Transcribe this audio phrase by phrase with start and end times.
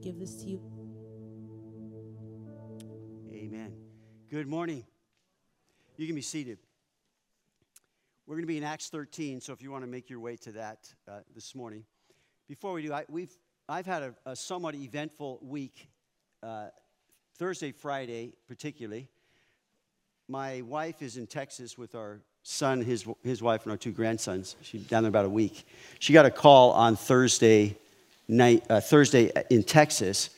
[0.00, 0.60] give this to you.
[3.32, 3.72] Amen.
[4.30, 4.84] Good morning.
[5.96, 6.58] You can be seated.
[8.24, 10.36] We're going to be in Acts 13, so if you want to make your way
[10.36, 11.82] to that uh, this morning.
[12.46, 13.36] Before we do, I, we've,
[13.68, 15.88] I've had a, a somewhat eventful week,
[16.44, 16.68] uh,
[17.36, 19.08] Thursday, Friday, particularly.
[20.28, 24.54] My wife is in Texas with our son, his, his wife, and our two grandsons.
[24.62, 25.66] She's down there about a week.
[25.98, 27.76] She got a call on Thursday
[28.28, 30.30] night, uh, Thursday in Texas,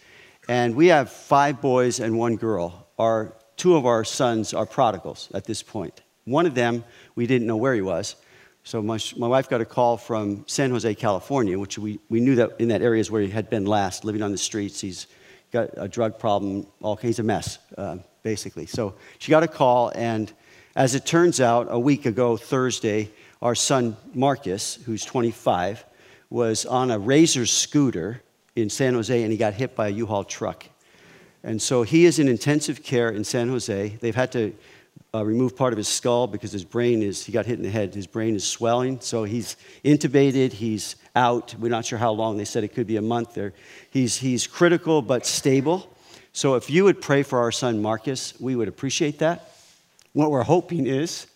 [0.48, 2.86] and we have five boys and one girl.
[2.98, 6.00] Our, two of our sons are prodigals at this point.
[6.24, 8.16] One of them, we didn't know where he was.
[8.62, 12.36] So my, my wife got a call from San Jose, California, which we, we knew
[12.36, 14.80] that in that area is where he had been last, living on the streets.
[14.80, 15.06] He's
[15.50, 18.66] got a drug problem, all kinds of mess, uh, basically.
[18.66, 20.32] So she got a call, and
[20.76, 23.10] as it turns out, a week ago, Thursday,
[23.42, 25.84] our son Marcus, who's 25,
[26.30, 28.22] was on a Razor scooter
[28.56, 30.64] in San Jose and he got hit by a U-Haul truck.
[31.42, 33.96] And so he is in intensive care in San Jose.
[34.00, 34.54] They've had to
[35.12, 37.70] uh, remove part of his skull because his brain is, he got hit in the
[37.70, 39.00] head, his brain is swelling.
[39.00, 41.54] So he's intubated, he's out.
[41.58, 42.36] We're not sure how long.
[42.36, 43.52] They said it could be a month there.
[43.90, 45.88] He's, he's critical but stable.
[46.32, 49.52] So if you would pray for our son Marcus, we would appreciate that.
[50.12, 51.26] What we're hoping is,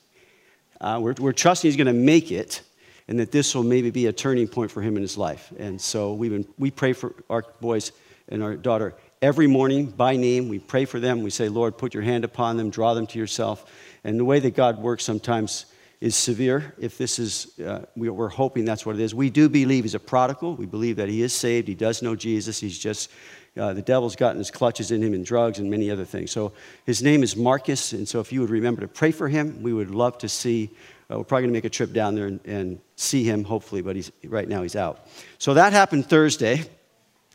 [0.80, 2.62] uh, we're, we're trusting he's going to make it
[3.08, 5.52] and that this will maybe be a turning point for him in his life.
[5.58, 7.92] And so we we pray for our boys
[8.28, 10.48] and our daughter every morning by name.
[10.48, 11.22] We pray for them.
[11.22, 13.70] We say, Lord, put your hand upon them, draw them to yourself.
[14.04, 15.66] And the way that God works sometimes
[16.00, 16.74] is severe.
[16.78, 19.14] If this is, uh, we, are hoping that's what it is.
[19.14, 20.56] We do believe he's a prodigal.
[20.56, 21.68] We believe that he is saved.
[21.68, 22.60] He does know Jesus.
[22.60, 23.10] He's just,
[23.56, 26.30] uh, the devil's gotten his clutches in him in drugs and many other things.
[26.30, 26.52] So
[26.84, 27.94] his name is Marcus.
[27.94, 30.70] And so if you would remember to pray for him, we would love to see
[31.10, 33.82] uh, we're probably going to make a trip down there and, and, see him, hopefully,
[33.82, 35.08] but he's, right now he's out.
[35.38, 36.64] So that happened Thursday.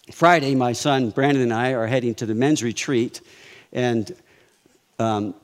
[0.09, 3.19] Friday, my son Brandon and I are heading to the men's retreat,
[3.73, 4.15] and
[4.99, 5.35] um,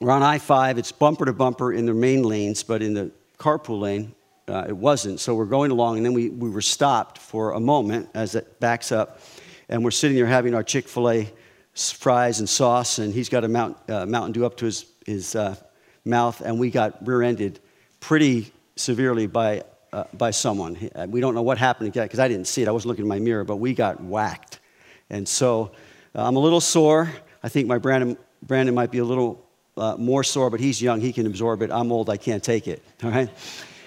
[0.00, 0.78] we're on I 5.
[0.78, 4.14] It's bumper to bumper in the main lanes, but in the carpool lane,
[4.48, 5.20] uh, it wasn't.
[5.20, 8.58] So we're going along, and then we, we were stopped for a moment as it
[8.58, 9.20] backs up,
[9.68, 11.32] and we're sitting there having our Chick fil A
[11.74, 15.36] fries and sauce, and he's got a Mount, uh, Mountain Dew up to his, his
[15.36, 15.54] uh,
[16.04, 17.60] mouth, and we got rear ended
[18.00, 20.90] pretty severely by, uh, by someone.
[20.94, 22.68] Uh, we don't know what happened because I didn't see it.
[22.68, 24.60] I wasn't looking in my mirror, but we got whacked.
[25.10, 25.72] And so
[26.14, 27.12] uh, I'm a little sore.
[27.42, 29.44] I think my Brandon, Brandon might be a little
[29.76, 31.00] uh, more sore, but he's young.
[31.00, 31.70] He can absorb it.
[31.70, 32.10] I'm old.
[32.10, 32.82] I can't take it.
[33.04, 33.30] All right?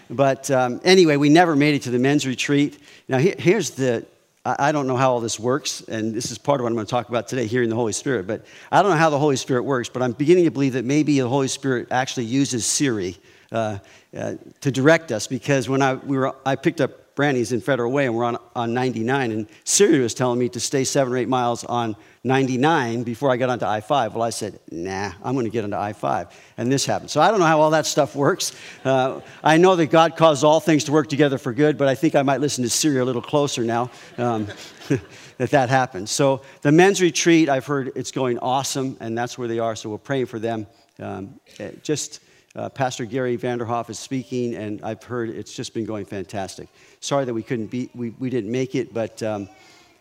[0.09, 2.79] But um, anyway, we never made it to the men's retreat.
[3.07, 4.05] Now, here's the
[4.45, 6.85] I don't know how all this works, and this is part of what I'm going
[6.85, 8.28] to talk about today, hearing the Holy Spirit.
[8.28, 10.85] But I don't know how the Holy Spirit works, but I'm beginning to believe that
[10.85, 13.17] maybe the Holy Spirit actually uses Siri
[13.51, 13.79] uh,
[14.16, 17.91] uh, to direct us because when I, we were, I picked up Brandy's in Federal
[17.91, 21.17] Way and we're on, on 99, and Siri was telling me to stay seven or
[21.17, 24.15] eight miles on 99 before I got onto I 5.
[24.15, 26.27] Well, I said, nah, I'm going to get onto I 5.
[26.57, 27.11] And this happened.
[27.11, 28.51] So I don't know how all that stuff works.
[28.83, 31.93] Uh, I know that God caused all things to work together for good, but I
[31.93, 33.91] think I might listen to Siri a little closer now.
[34.17, 34.47] Um,
[35.37, 36.09] that that happened.
[36.09, 39.75] So the men's retreat, I've heard it's going awesome, and that's where they are.
[39.75, 40.65] So we're praying for them.
[40.99, 41.39] Um,
[41.83, 42.21] just
[42.55, 46.69] uh, Pastor Gary Vanderhoff is speaking, and I've heard it's just been going fantastic.
[47.01, 49.47] Sorry that we couldn't be, we, we didn't make it, but um,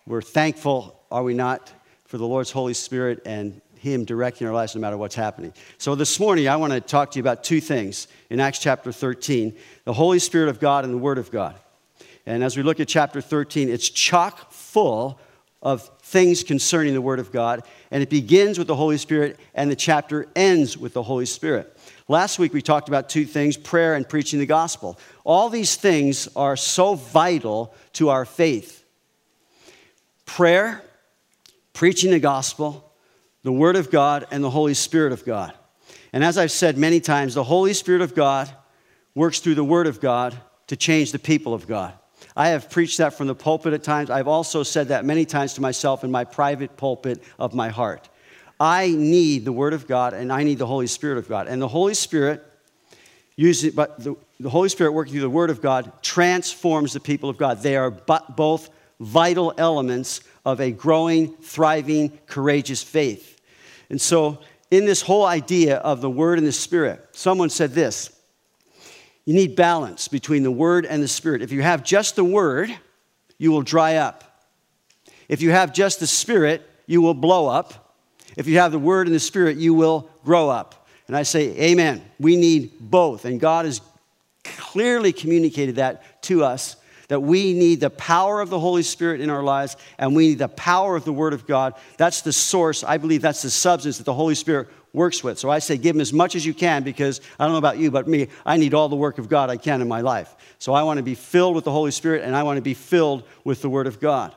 [0.06, 1.70] we're thankful, are we not,
[2.04, 5.52] for the Lord's Holy Spirit and Him directing our lives no matter what's happening.
[5.78, 8.92] So this morning, I want to talk to you about two things in Acts chapter
[8.92, 11.56] 13 the Holy Spirit of God and the Word of God.
[12.26, 15.18] And as we look at chapter 13, it's chock full
[15.62, 17.62] of things concerning the Word of God.
[17.90, 21.76] And it begins with the Holy Spirit, and the chapter ends with the Holy Spirit.
[22.06, 24.98] Last week we talked about two things prayer and preaching the gospel.
[25.24, 28.82] All these things are so vital to our faith
[30.26, 30.82] prayer,
[31.74, 32.90] preaching the gospel,
[33.42, 35.52] the Word of God, and the Holy Spirit of God.
[36.14, 38.50] And as I've said many times, the Holy Spirit of God
[39.14, 40.34] works through the Word of God
[40.68, 41.92] to change the people of God.
[42.34, 44.08] I have preached that from the pulpit at times.
[44.08, 48.08] I've also said that many times to myself in my private pulpit of my heart.
[48.58, 51.48] I need the Word of God and I need the Holy Spirit of God.
[51.48, 52.42] And the Holy Spirit,
[53.36, 57.28] uses, but the, the Holy Spirit working through the Word of God transforms the people
[57.28, 57.62] of God.
[57.62, 58.70] They are but both
[59.00, 63.40] vital elements of a growing, thriving, courageous faith.
[63.90, 68.10] And so, in this whole idea of the Word and the Spirit, someone said this
[69.24, 71.42] you need balance between the Word and the Spirit.
[71.42, 72.74] If you have just the Word,
[73.38, 74.48] you will dry up.
[75.28, 77.96] If you have just the Spirit, you will blow up.
[78.36, 80.86] If you have the Word and the Spirit, you will grow up.
[81.06, 82.02] And I say, Amen.
[82.18, 83.24] We need both.
[83.24, 83.80] And God has
[84.42, 86.76] clearly communicated that to us
[87.08, 90.38] that we need the power of the Holy Spirit in our lives and we need
[90.38, 91.74] the power of the Word of God.
[91.96, 92.84] That's the source.
[92.84, 95.38] I believe that's the substance that the Holy Spirit works with.
[95.38, 97.78] So I say give Him as much as you can because I don't know about
[97.78, 100.34] you, but me, I need all the work of God I can in my life.
[100.58, 102.74] So I want to be filled with the Holy Spirit and I want to be
[102.74, 104.34] filled with the Word of God.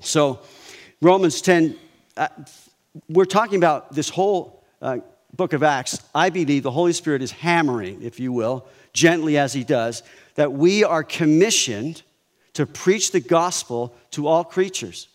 [0.00, 0.40] So,
[1.00, 1.76] Romans 10,
[2.16, 2.28] uh,
[3.08, 4.98] we're talking about this whole uh,
[5.34, 6.02] book of Acts.
[6.14, 10.02] I believe the Holy Spirit is hammering, if you will, gently as He does,
[10.36, 12.02] that we are commissioned
[12.54, 15.08] to preach the gospel to all creatures.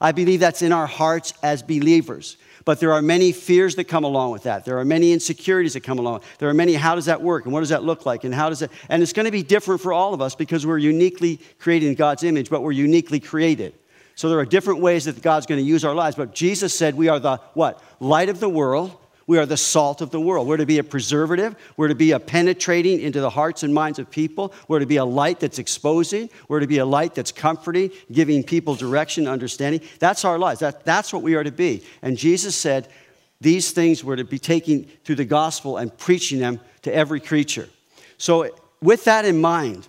[0.00, 2.36] I believe that's in our hearts as believers.
[2.64, 4.64] But there are many fears that come along with that.
[4.64, 6.20] There are many insecurities that come along.
[6.38, 7.44] There are many, how does that work?
[7.44, 8.22] And what does that look like?
[8.24, 10.64] And how does it, and it's going to be different for all of us because
[10.64, 13.74] we're uniquely created in God's image, but we're uniquely created.
[14.14, 16.14] So there are different ways that God's going to use our lives.
[16.14, 17.82] But Jesus said we are the what?
[17.98, 18.96] Light of the world.
[19.26, 20.48] We are the salt of the world.
[20.48, 21.56] We're to be a preservative.
[21.76, 24.52] We're to be a penetrating into the hearts and minds of people.
[24.68, 26.30] We're to be a light that's exposing.
[26.48, 29.80] We're to be a light that's comforting, giving people direction, understanding.
[29.98, 30.60] That's our lives.
[30.60, 31.82] That, that's what we are to be.
[32.02, 32.88] And Jesus said
[33.40, 37.68] these things were to be taken through the gospel and preaching them to every creature.
[38.18, 39.88] So, with that in mind,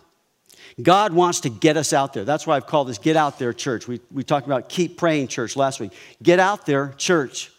[0.82, 2.26] God wants to get us out there.
[2.26, 3.88] That's why I've called this Get Out There Church.
[3.88, 5.94] We, we talked about Keep Praying Church last week.
[6.22, 7.52] Get out there, church.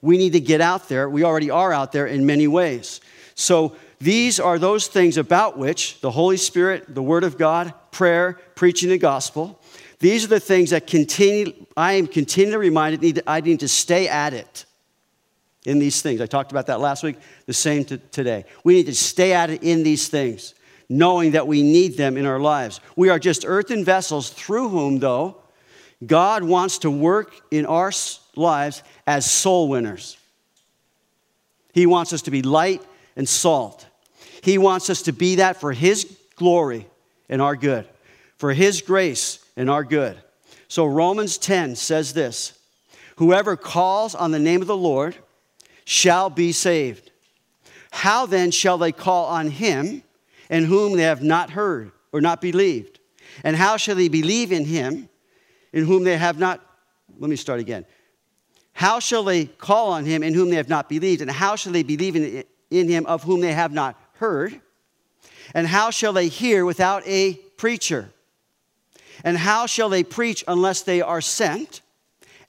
[0.00, 1.08] We need to get out there.
[1.08, 3.00] We already are out there in many ways.
[3.34, 8.38] So, these are those things about which the Holy Spirit, the Word of God, prayer,
[8.54, 9.60] preaching the gospel,
[9.98, 14.06] these are the things that continue, I am continually reminded need I need to stay
[14.06, 14.66] at it
[15.66, 16.20] in these things.
[16.20, 17.16] I talked about that last week,
[17.46, 18.44] the same to today.
[18.62, 20.54] We need to stay at it in these things
[20.88, 22.80] knowing that we need them in our lives.
[22.96, 25.36] We are just earthen vessels through whom, though,
[26.06, 27.92] God wants to work in our
[28.38, 30.16] lives as soul winners.
[31.72, 32.82] He wants us to be light
[33.16, 33.86] and salt.
[34.42, 36.86] He wants us to be that for His glory
[37.28, 37.86] and our good,
[38.36, 40.16] for His grace and our good.
[40.68, 42.58] So Romans 10 says this
[43.16, 45.16] Whoever calls on the name of the Lord
[45.84, 47.10] shall be saved.
[47.90, 50.02] How then shall they call on Him?
[50.50, 53.00] in whom they have not heard or not believed?
[53.44, 55.08] And how shall they believe in him
[55.72, 56.64] in whom they have not?
[57.18, 57.84] Let me start again.
[58.78, 61.20] How shall they call on him in whom they have not believed?
[61.20, 64.60] And how shall they believe in, in him of whom they have not heard?
[65.52, 68.10] And how shall they hear without a preacher?
[69.24, 71.80] And how shall they preach unless they are sent?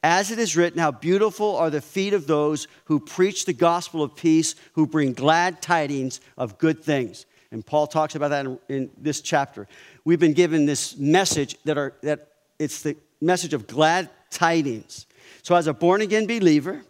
[0.04, 4.04] As it is written, how beautiful are the feet of those who preach the gospel
[4.04, 7.26] of peace, who bring glad tidings of good things.
[7.52, 9.68] And Paul talks about that in, in this chapter.
[10.06, 12.28] We've been given this message that, are, that
[12.60, 15.08] it's the message of glad tidings.
[15.50, 16.84] So, as a born again believer,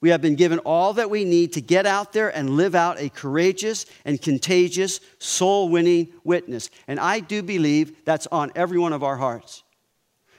[0.00, 3.00] we have been given all that we need to get out there and live out
[3.00, 6.70] a courageous and contagious, soul winning witness.
[6.86, 9.64] And I do believe that's on every one of our hearts.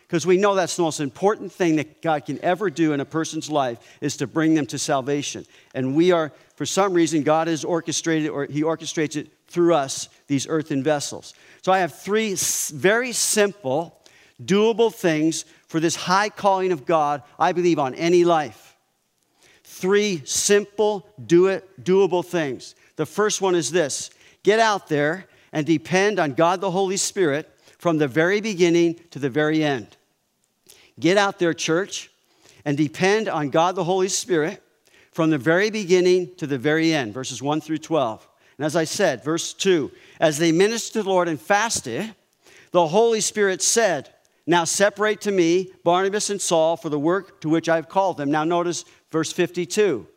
[0.03, 3.05] Because we know that's the most important thing that God can ever do in a
[3.05, 5.45] person's life is to bring them to salvation.
[5.73, 10.07] And we are, for some reason, God has orchestrated or He orchestrates it through us,
[10.27, 11.33] these earthen vessels.
[11.61, 12.37] So I have three
[12.71, 14.01] very simple,
[14.41, 15.43] doable things
[15.75, 18.77] for this high calling of God, I believe, on any life.
[19.65, 22.75] Three simple, do it, doable things.
[22.95, 24.09] The first one is this
[24.41, 29.19] get out there and depend on God the Holy Spirit from the very beginning to
[29.19, 29.97] the very end.
[30.97, 32.09] Get out there, church,
[32.63, 34.63] and depend on God the Holy Spirit
[35.11, 38.25] from the very beginning to the very end, verses 1 through 12.
[38.57, 39.91] And as I said, verse 2
[40.21, 42.15] as they ministered to the Lord and fasted,
[42.71, 44.14] the Holy Spirit said,
[44.47, 48.29] Now separate to me Barnabas and Saul for the work to which I've called them.
[48.29, 50.07] Now notice verse 52.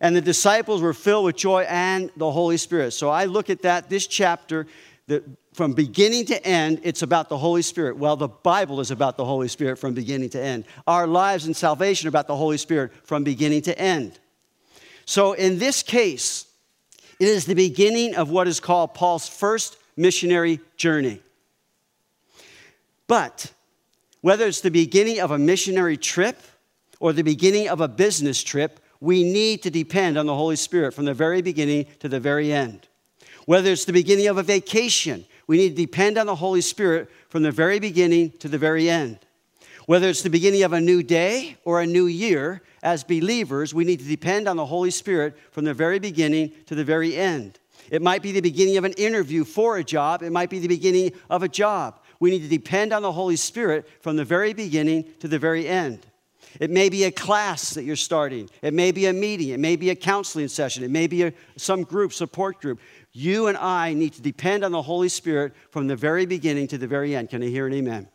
[0.00, 2.92] And the disciples were filled with joy and the Holy Spirit.
[2.92, 4.66] So I look at that, this chapter,
[5.06, 5.24] that
[5.54, 7.96] from beginning to end, it's about the Holy Spirit.
[7.96, 10.64] Well, the Bible is about the Holy Spirit from beginning to end.
[10.86, 14.18] Our lives and salvation are about the Holy Spirit from beginning to end.
[15.06, 16.46] So in this case,
[17.18, 21.22] it is the beginning of what is called Paul's first missionary journey.
[23.06, 23.52] But
[24.20, 26.40] whether it's the beginning of a missionary trip
[26.98, 30.94] or the beginning of a business trip, we need to depend on the Holy Spirit
[30.94, 32.88] from the very beginning to the very end.
[33.44, 37.08] Whether it's the beginning of a vacation, we need to depend on the Holy Spirit
[37.28, 39.20] from the very beginning to the very end.
[39.86, 43.84] Whether it's the beginning of a new day or a new year, as believers, we
[43.84, 47.60] need to depend on the Holy Spirit from the very beginning to the very end.
[47.90, 50.66] It might be the beginning of an interview for a job, it might be the
[50.66, 52.00] beginning of a job.
[52.20, 55.68] We need to depend on the Holy Spirit from the very beginning to the very
[55.68, 56.06] end.
[56.60, 58.48] It may be a class that you're starting.
[58.62, 59.50] It may be a meeting.
[59.50, 60.84] It may be a counseling session.
[60.84, 62.80] It may be a, some group, support group.
[63.12, 66.78] You and I need to depend on the Holy Spirit from the very beginning to
[66.78, 67.30] the very end.
[67.30, 68.08] Can I hear an amen?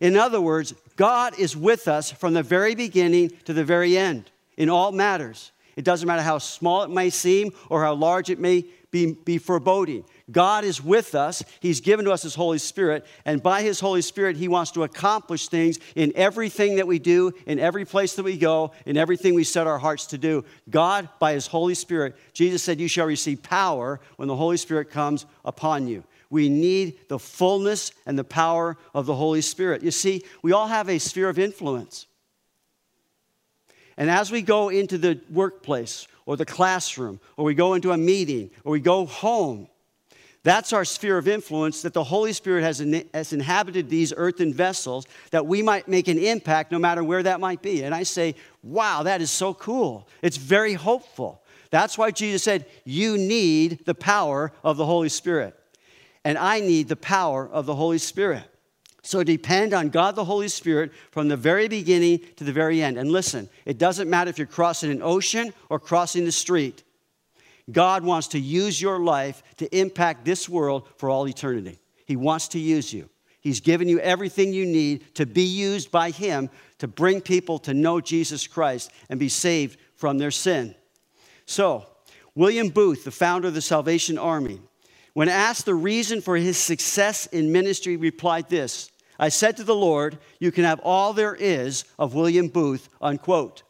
[0.00, 4.30] In other words, God is with us from the very beginning to the very end
[4.56, 5.52] in all matters.
[5.76, 9.38] It doesn't matter how small it may seem or how large it may be, be
[9.38, 10.04] foreboding.
[10.30, 11.44] God is with us.
[11.60, 13.06] He's given to us His Holy Spirit.
[13.24, 17.32] And by His Holy Spirit, He wants to accomplish things in everything that we do,
[17.46, 20.44] in every place that we go, in everything we set our hearts to do.
[20.68, 24.90] God, by His Holy Spirit, Jesus said, You shall receive power when the Holy Spirit
[24.90, 26.02] comes upon you.
[26.28, 29.84] We need the fullness and the power of the Holy Spirit.
[29.84, 32.06] You see, we all have a sphere of influence.
[33.96, 37.96] And as we go into the workplace or the classroom, or we go into a
[37.96, 39.68] meeting, or we go home,
[40.46, 44.54] that's our sphere of influence that the Holy Spirit has, in, has inhabited these earthen
[44.54, 47.82] vessels that we might make an impact no matter where that might be.
[47.82, 50.06] And I say, wow, that is so cool.
[50.22, 51.42] It's very hopeful.
[51.70, 55.58] That's why Jesus said, You need the power of the Holy Spirit.
[56.24, 58.44] And I need the power of the Holy Spirit.
[59.02, 62.98] So depend on God the Holy Spirit from the very beginning to the very end.
[62.98, 66.84] And listen, it doesn't matter if you're crossing an ocean or crossing the street.
[67.70, 71.78] God wants to use your life to impact this world for all eternity.
[72.04, 73.08] He wants to use you.
[73.40, 77.74] He's given you everything you need to be used by Him to bring people to
[77.74, 80.74] know Jesus Christ and be saved from their sin.
[81.44, 81.86] So,
[82.34, 84.60] William Booth, the founder of the Salvation Army,
[85.14, 89.74] when asked the reason for his success in ministry, replied this I said to the
[89.74, 93.62] Lord, You can have all there is of William Booth, unquote.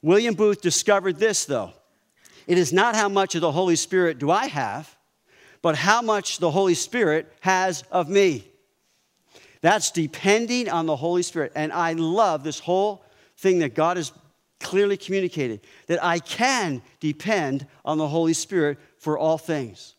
[0.00, 1.72] William Booth discovered this, though.
[2.46, 4.96] It is not how much of the Holy Spirit do I have,
[5.62, 8.46] but how much the Holy Spirit has of me.
[9.62, 11.52] That's depending on the Holy Spirit.
[11.54, 13.02] And I love this whole
[13.38, 14.12] thing that God has
[14.60, 19.94] clearly communicated that I can depend on the Holy Spirit for all things.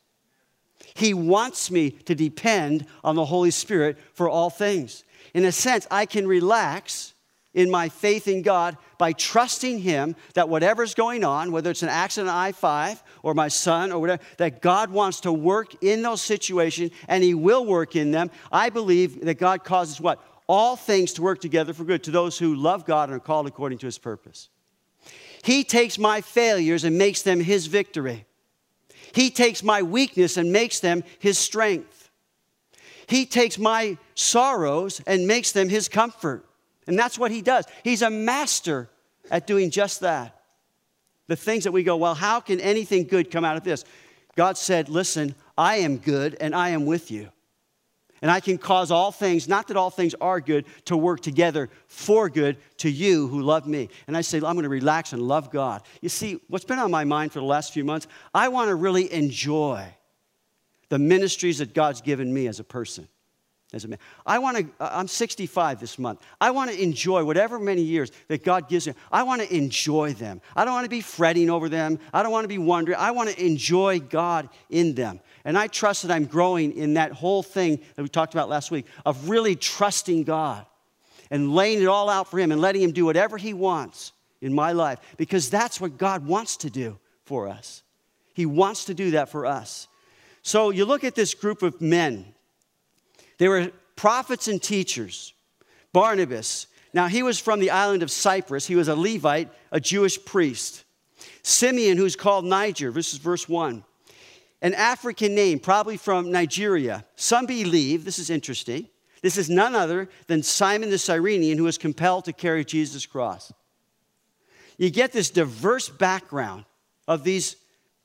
[0.94, 5.04] He wants me to depend on the Holy Spirit for all things.
[5.34, 7.15] In a sense, I can relax
[7.56, 11.90] in my faith in God by trusting Him that whatever's going on, whether it's an
[11.90, 16.22] accident I 5 or my son or whatever, that God wants to work in those
[16.22, 18.30] situations and He will work in them.
[18.52, 20.22] I believe that God causes what?
[20.48, 23.48] All things to work together for good to those who love God and are called
[23.48, 24.50] according to His purpose.
[25.42, 28.26] He takes my failures and makes them His victory.
[29.14, 32.10] He takes my weakness and makes them His strength.
[33.08, 36.46] He takes my sorrows and makes them His comfort.
[36.88, 37.66] And that's what he does.
[37.84, 38.90] He's a master
[39.32, 40.40] at doing just that.
[41.28, 43.84] The things that we go, well, how can anything good come out of this?
[44.36, 47.30] God said, listen, I am good and I am with you.
[48.22, 51.70] And I can cause all things, not that all things are good, to work together
[51.88, 53.90] for good to you who love me.
[54.08, 55.84] And I say, I'm going to relax and love God.
[56.02, 58.76] You see, what's been on my mind for the last few months, I want to
[58.76, 59.86] really enjoy
[60.90, 63.08] the ministries that God's given me as a person
[63.74, 64.00] as a man.
[64.26, 66.22] I want to, I'm 65 this month.
[66.40, 68.94] I want to enjoy whatever many years that God gives me.
[69.12, 70.42] I want to enjoy them.
[70.56, 72.00] I don't want to be fretting over them.
[72.14, 72.98] I don't want to be wondering.
[72.98, 75.20] I want to enjoy God in them.
[75.44, 78.72] And I trust that I'm growing in that whole thing that we talked about last
[78.72, 80.66] week of really trusting God
[81.32, 84.54] and laying it all out for Him and letting Him do whatever He wants in
[84.54, 87.84] my life because that's what God wants to do for us.
[88.34, 89.88] He wants to do that for us.
[90.42, 92.35] So you look at this group of men
[93.38, 95.34] they were prophets and teachers.
[95.94, 98.68] Barnabas, now he was from the island of Cyprus.
[98.68, 100.84] He was a Levite, a Jewish priest.
[101.42, 103.84] Simeon, who's called Niger, this is verse 1.
[104.62, 107.06] An African name, probably from Nigeria.
[107.16, 108.88] Some believe, this is interesting,
[109.22, 113.52] this is none other than Simon the Cyrenian who was compelled to carry Jesus' cross.
[114.78, 116.66] You get this diverse background
[117.08, 117.56] of these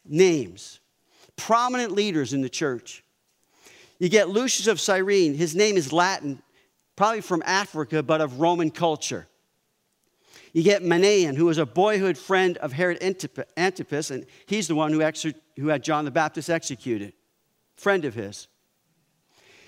[0.04, 0.80] names,
[1.37, 3.04] prominent leaders in the church.
[4.00, 5.35] You get Lucius of Cyrene.
[5.35, 6.42] His name is Latin,
[6.97, 9.28] probably from Africa, but of Roman culture.
[10.54, 14.92] You get Manaen, who was a boyhood friend of Herod Antipas, and he's the one
[14.92, 15.00] who,
[15.59, 17.12] who had John the Baptist executed.
[17.76, 18.49] Friend of his.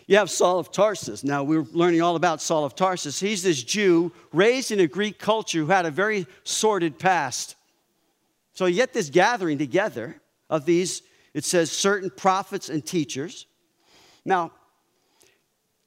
[0.07, 1.23] You have Saul of Tarsus.
[1.23, 3.21] Now, we're learning all about Saul of Tarsus.
[3.21, 7.55] He's this Jew raised in a Greek culture who had a very sordid past.
[8.55, 11.03] So you get this gathering together of these,
[11.35, 13.47] it says, certain prophets and teachers
[14.25, 14.52] now,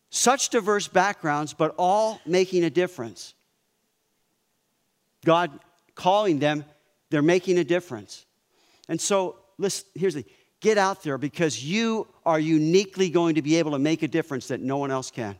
[0.10, 3.34] such diverse backgrounds, but all making a difference.
[5.26, 5.52] God
[5.94, 6.64] calling them,
[7.10, 8.26] they're making a difference.
[8.88, 10.26] And so, listen, here's the
[10.62, 14.48] get out there because you are uniquely going to be able to make a difference
[14.48, 15.36] that no one else can.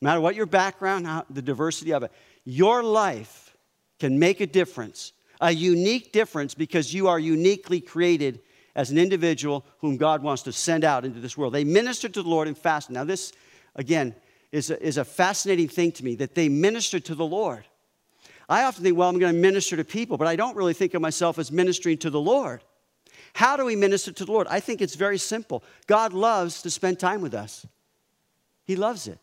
[0.00, 2.12] No matter what your background, how, the diversity of it,
[2.44, 3.56] your life
[3.98, 8.40] can make a difference, a unique difference because you are uniquely created
[8.74, 11.54] as an individual whom God wants to send out into this world.
[11.54, 12.94] They ministered to the Lord and fasted.
[12.94, 13.32] Now, this,
[13.76, 14.14] again,
[14.52, 17.64] is a, is a fascinating thing to me that they ministered to the Lord.
[18.48, 20.94] I often think, well, I'm going to minister to people, but I don't really think
[20.94, 22.62] of myself as ministering to the Lord.
[23.32, 24.46] How do we minister to the Lord?
[24.48, 25.64] I think it's very simple.
[25.86, 27.66] God loves to spend time with us,
[28.64, 29.18] He loves it.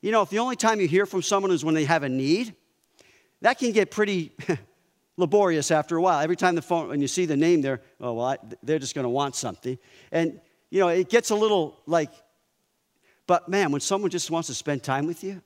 [0.00, 2.08] You know, if the only time you hear from someone is when they have a
[2.08, 2.56] need,
[3.40, 4.32] that can get pretty
[5.16, 6.20] laborious after a while.
[6.20, 8.94] Every time the phone, when you see the name there, oh, well, I, they're just
[8.94, 9.78] going to want something.
[10.10, 10.40] And,
[10.70, 12.10] you know, it gets a little like,
[13.26, 15.42] but man, when someone just wants to spend time with you,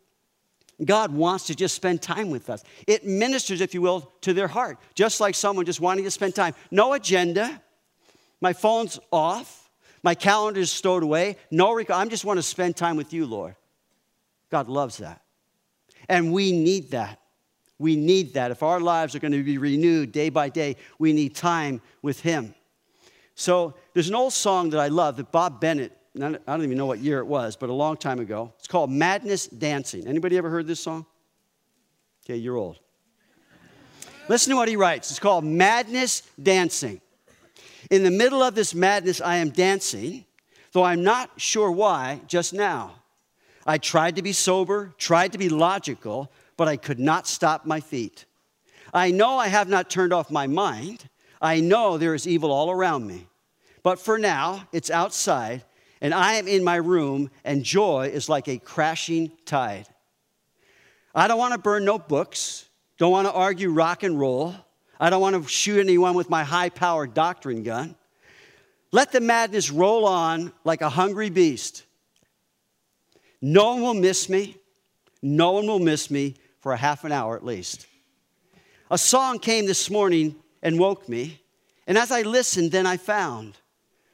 [0.84, 2.62] God wants to just spend time with us.
[2.86, 6.34] It ministers, if you will, to their heart, just like someone just wanting to spend
[6.34, 6.54] time.
[6.70, 7.62] No agenda.
[8.40, 9.70] My phone's off.
[10.02, 11.36] My calendar is stowed away.
[11.50, 13.56] No, rec- I just want to spend time with you, Lord.
[14.50, 15.22] God loves that.
[16.08, 17.20] And we need that.
[17.78, 18.50] We need that.
[18.50, 22.20] If our lives are going to be renewed day by day, we need time with
[22.20, 22.54] Him.
[23.34, 26.86] So there's an old song that I love that Bob Bennett, I don't even know
[26.86, 28.52] what year it was, but a long time ago.
[28.58, 30.06] It's called Madness Dancing.
[30.06, 31.04] Anybody ever heard this song?
[32.24, 32.78] Okay, you're old.
[34.28, 35.10] Listen to what he writes.
[35.10, 37.00] It's called Madness Dancing.
[37.90, 40.24] In the middle of this madness, I am dancing,
[40.72, 42.94] though I'm not sure why just now.
[43.66, 47.80] I tried to be sober, tried to be logical, but I could not stop my
[47.80, 48.24] feet.
[48.92, 51.08] I know I have not turned off my mind.
[51.40, 53.26] I know there is evil all around me.
[53.82, 55.64] But for now, it's outside,
[56.00, 59.86] and I am in my room, and joy is like a crashing tide.
[61.14, 64.54] I don't want to burn no books, don't want to argue rock and roll.
[64.98, 67.94] I don't want to shoot anyone with my high powered doctrine gun.
[68.92, 71.84] Let the madness roll on like a hungry beast.
[73.42, 74.56] No one will miss me.
[75.22, 76.36] No one will miss me
[76.66, 77.86] for a half an hour at least.
[78.90, 81.40] A song came this morning and woke me,
[81.86, 83.56] and as I listened, then I found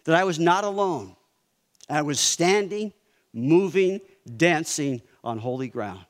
[0.04, 1.16] that I was not alone.
[1.88, 2.92] I was standing,
[3.32, 4.02] moving,
[4.36, 6.04] dancing on holy ground.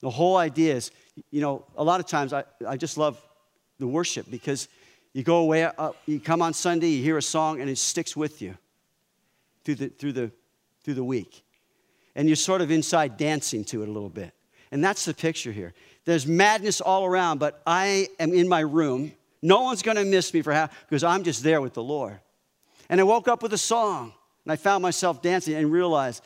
[0.00, 0.90] The whole idea is,
[1.30, 3.22] you know, a lot of times I, I just love
[3.78, 4.66] the worship because
[5.12, 8.16] you go away, uh, you come on Sunday, you hear a song, and it sticks
[8.16, 8.58] with you
[9.62, 10.32] through the, through the,
[10.82, 11.44] through the week.
[12.16, 14.34] And you're sort of inside dancing to it a little bit.
[14.72, 15.74] And that's the picture here.
[16.04, 19.12] There's madness all around, but I am in my room.
[19.42, 22.18] No one's going to miss me for half because I'm just there with the Lord.
[22.88, 24.12] And I woke up with a song,
[24.44, 26.22] and I found myself dancing and realized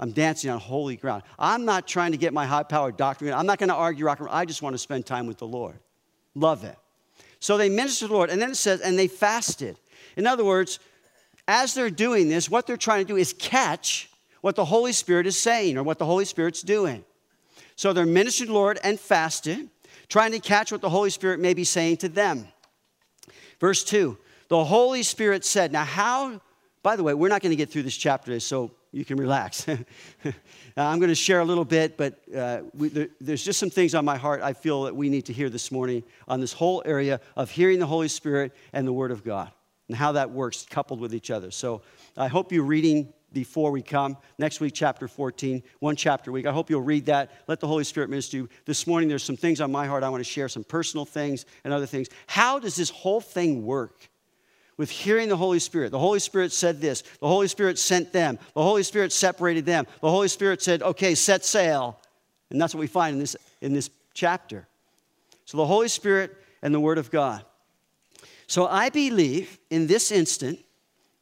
[0.00, 1.24] I'm dancing on holy ground.
[1.38, 3.32] I'm not trying to get my high powered doctrine.
[3.32, 4.34] I'm not going to argue rock and roll.
[4.34, 5.78] I just want to spend time with the Lord.
[6.34, 6.76] Love it.
[7.40, 9.78] So they ministered to the Lord, and then it says, and they fasted.
[10.16, 10.78] In other words,
[11.46, 15.26] as they're doing this, what they're trying to do is catch what the Holy Spirit
[15.26, 17.04] is saying or what the Holy Spirit's doing.
[17.78, 19.70] So they're ministering to the Lord and fasted,
[20.08, 22.48] trying to catch what the Holy Spirit may be saying to them.
[23.60, 26.40] Verse 2 The Holy Spirit said, Now, how,
[26.82, 29.64] by the way, we're not going to get through this chapter so you can relax.
[30.76, 33.94] I'm going to share a little bit, but uh, we, there, there's just some things
[33.94, 36.82] on my heart I feel that we need to hear this morning on this whole
[36.84, 39.52] area of hearing the Holy Spirit and the Word of God
[39.86, 41.52] and how that works coupled with each other.
[41.52, 41.82] So
[42.16, 44.16] I hope you're reading before we come.
[44.38, 46.46] Next week, chapter 14, one chapter week.
[46.46, 47.30] I hope you'll read that.
[47.46, 48.48] Let the Holy Spirit minister you.
[48.64, 50.02] This morning, there's some things on my heart.
[50.02, 52.08] I want to share some personal things and other things.
[52.26, 54.08] How does this whole thing work?
[54.76, 55.90] With hearing the Holy Spirit.
[55.90, 57.02] The Holy Spirit said this.
[57.20, 58.38] The Holy Spirit sent them.
[58.54, 59.88] The Holy Spirit separated them.
[60.00, 61.98] The Holy Spirit said, okay, set sail.
[62.50, 64.68] And that's what we find in this, in this chapter.
[65.46, 67.44] So the Holy Spirit and the Word of God.
[68.46, 70.60] So I believe in this instant,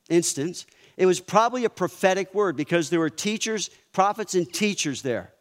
[0.08, 0.66] instance,
[0.96, 5.32] it was probably a prophetic word because there were teachers, prophets, and teachers there.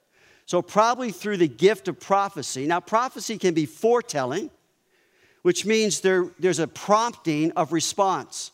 [0.45, 2.67] So, probably through the gift of prophecy.
[2.67, 4.51] Now, prophecy can be foretelling,
[5.41, 8.51] which means there, there's a prompting of response.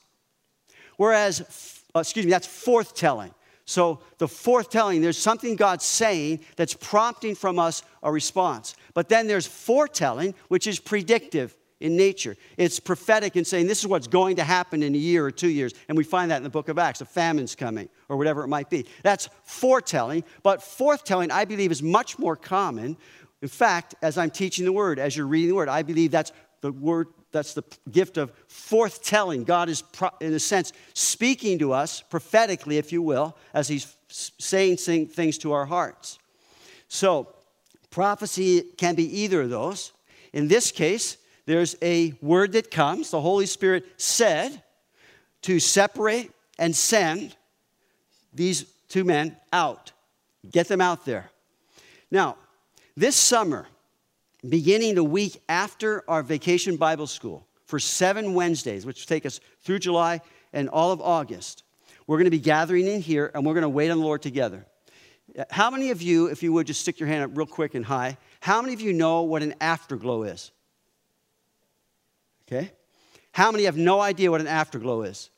[0.98, 3.34] Whereas, uh, excuse me, that's forthtelling.
[3.66, 8.76] So, the forthtelling, there's something God's saying that's prompting from us a response.
[8.94, 12.38] But then there's foretelling, which is predictive in nature.
[12.58, 15.50] It's prophetic in saying this is what's going to happen in a year or two
[15.50, 15.74] years.
[15.88, 17.02] And we find that in the book of Acts.
[17.02, 18.86] A famine's coming or whatever it might be.
[19.04, 20.24] That's foretelling.
[20.44, 22.98] But forthtelling, I believe, is much more common.
[23.42, 26.32] In fact, as I'm teaching the word, as you're reading the word, I believe that's
[26.62, 29.46] the word, that's the gift of forthtelling.
[29.46, 29.84] God is,
[30.20, 35.52] in a sense, speaking to us prophetically, if you will, as He's saying things to
[35.52, 36.20] our hearts.
[36.88, 37.34] So,
[37.90, 39.92] prophecy can be either of those.
[40.34, 43.12] In this case, there's a word that comes.
[43.12, 44.62] The Holy Spirit said
[45.44, 47.36] to separate and send
[48.34, 49.92] these two men out,
[50.50, 51.32] get them out there.
[52.10, 52.38] Now,
[52.96, 53.68] this summer,
[54.48, 59.80] beginning the week after our vacation Bible school, for seven Wednesdays, which take us through
[59.80, 60.20] July
[60.52, 61.64] and all of August.
[62.06, 64.22] We're going to be gathering in here and we're going to wait on the Lord
[64.22, 64.66] together.
[65.50, 67.86] How many of you, if you would just stick your hand up real quick and
[67.86, 70.52] high, how many of you know what an afterglow is?
[72.52, 72.72] Okay?
[73.32, 75.30] How many have no idea what an afterglow is?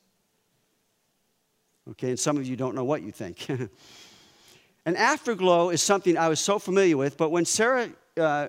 [1.90, 3.48] Okay, and some of you don't know what you think.
[4.86, 8.48] an afterglow is something I was so familiar with, but when Sarah uh,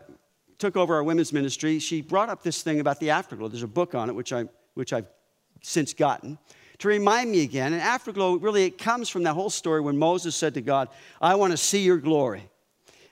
[0.57, 3.49] took over our women's ministry, she brought up this thing about the afterglow.
[3.49, 5.07] There's a book on it, which, I, which I've
[5.61, 6.37] since gotten,
[6.79, 7.73] to remind me again.
[7.73, 10.89] an afterglow, really, it comes from that whole story when Moses said to God,
[11.21, 12.49] I want to see your glory.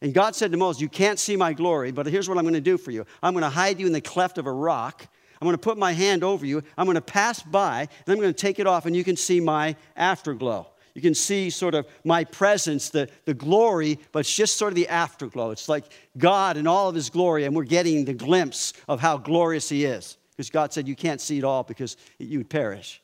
[0.02, 2.56] And God said to Moses, You can't see my glory, but here's what I'm going
[2.56, 5.08] to do for you I'm going to hide you in the cleft of a rock.
[5.44, 6.64] I'm going to put my hand over you.
[6.78, 9.18] I'm going to pass by, and I'm going to take it off, and you can
[9.18, 10.68] see my afterglow.
[10.94, 14.76] You can see sort of my presence, the, the glory, but it's just sort of
[14.78, 15.52] the afterglow.
[15.52, 15.84] It's like
[16.18, 19.84] God in all of his glory, and we're getting the glimpse of how glorious he
[19.84, 20.16] is.
[20.32, 23.02] Because God said you can't see it all because you would perish.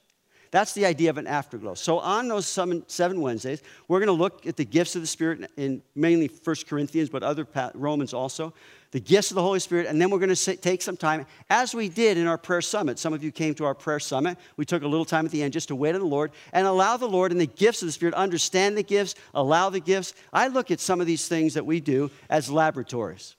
[0.52, 1.74] That's the idea of an afterglow.
[1.74, 5.52] So on those seven, Wednesdays, we're going to look at the gifts of the Spirit
[5.58, 8.54] in mainly 1 Corinthians, but other Romans also
[8.92, 11.76] the gifts of the Holy Spirit, and then we're going to take some time, as
[11.76, 12.98] we did in our prayer summit.
[12.98, 14.38] Some of you came to our prayer summit.
[14.58, 16.66] We took a little time at the end just to wait on the Lord and
[16.66, 20.14] allow the Lord and the gifts of the Spirit, understand the gifts, allow the gifts.
[20.34, 23.36] I look at some of these things that we do as laboratories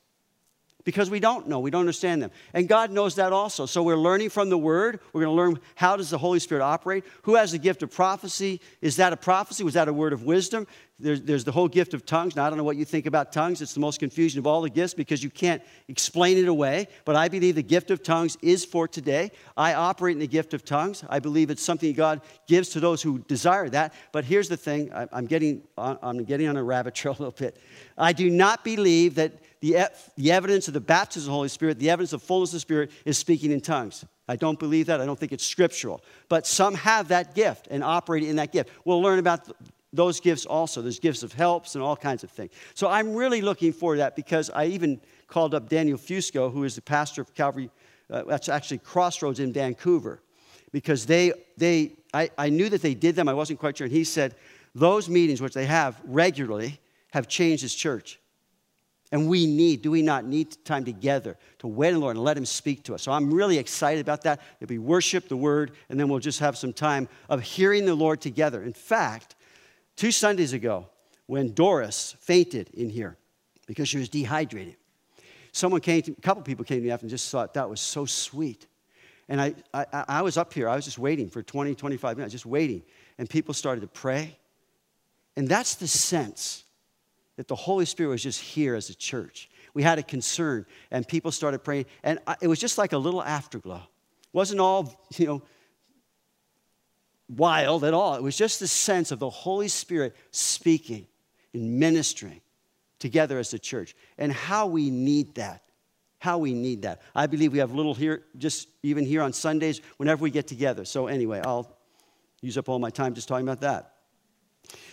[0.90, 3.96] because we don't know we don't understand them and god knows that also so we're
[3.96, 7.34] learning from the word we're going to learn how does the holy spirit operate who
[7.34, 10.66] has the gift of prophecy is that a prophecy was that a word of wisdom
[11.00, 12.36] there's, there's the whole gift of tongues.
[12.36, 13.62] Now, I don't know what you think about tongues.
[13.62, 16.88] It's the most confusion of all the gifts because you can't explain it away.
[17.04, 19.32] But I believe the gift of tongues is for today.
[19.56, 21.02] I operate in the gift of tongues.
[21.08, 23.94] I believe it's something God gives to those who desire that.
[24.12, 27.22] But here's the thing I, am getting on, I'm getting on a rabbit trail a
[27.22, 27.56] little bit.
[27.96, 31.78] I do not believe that the, the evidence of the baptism of the Holy Spirit,
[31.78, 34.04] the evidence of fullness of the Spirit, is speaking in tongues.
[34.26, 35.00] I don't believe that.
[35.00, 36.02] I don't think it's scriptural.
[36.28, 38.70] But some have that gift and operate in that gift.
[38.84, 39.50] We'll learn about
[39.92, 40.82] those gifts also.
[40.82, 42.52] There's gifts of helps and all kinds of things.
[42.74, 46.64] So I'm really looking forward to that because I even called up Daniel Fusco, who
[46.64, 47.70] is the pastor of Calvary,
[48.08, 50.20] uh, that's actually Crossroads in Vancouver,
[50.72, 53.28] because they, they I, I knew that they did them.
[53.28, 53.86] I wasn't quite sure.
[53.86, 54.36] And he said,
[54.74, 56.80] those meetings, which they have regularly,
[57.12, 58.20] have changed his church.
[59.12, 62.24] And we need, do we not need time together to wait on the Lord and
[62.24, 63.02] let Him speak to us?
[63.02, 64.40] So I'm really excited about that.
[64.60, 67.94] It'll be worship, the Word, and then we'll just have some time of hearing the
[67.94, 68.62] Lord together.
[68.62, 69.34] In fact,
[70.00, 70.86] Two Sundays ago,
[71.26, 73.18] when Doris fainted in here
[73.66, 74.76] because she was dehydrated,
[75.52, 77.82] someone came to, a couple people came to me after and just thought that was
[77.82, 78.66] so sweet.
[79.28, 82.32] And I, I, I was up here, I was just waiting for 20, 25 minutes,
[82.32, 82.82] just waiting.
[83.18, 84.38] And people started to pray.
[85.36, 86.64] And that's the sense
[87.40, 89.48] that the Holy Spirit was just here as a church.
[89.72, 91.86] We had a concern, and people started praying.
[92.02, 93.76] And it was just like a little afterglow.
[93.76, 95.42] It wasn't all, you know,
[97.30, 98.14] wild at all.
[98.14, 101.06] It was just the sense of the Holy Spirit speaking
[101.54, 102.42] and ministering
[102.98, 105.62] together as a church and how we need that.
[106.18, 107.00] How we need that.
[107.14, 110.84] I believe we have little here, just even here on Sundays, whenever we get together.
[110.84, 111.74] So, anyway, I'll
[112.42, 113.94] use up all my time just talking about that.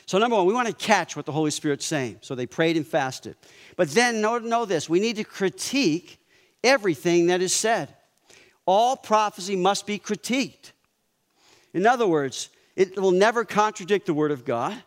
[0.08, 2.20] So, number one, we want to catch what the Holy Spirit's saying.
[2.22, 3.36] So, they prayed and fasted.
[3.76, 6.20] But then, know, know this we need to critique
[6.64, 7.94] everything that is said.
[8.66, 10.72] All prophecy must be critiqued.
[11.74, 14.82] In other words, it will never contradict the Word of God.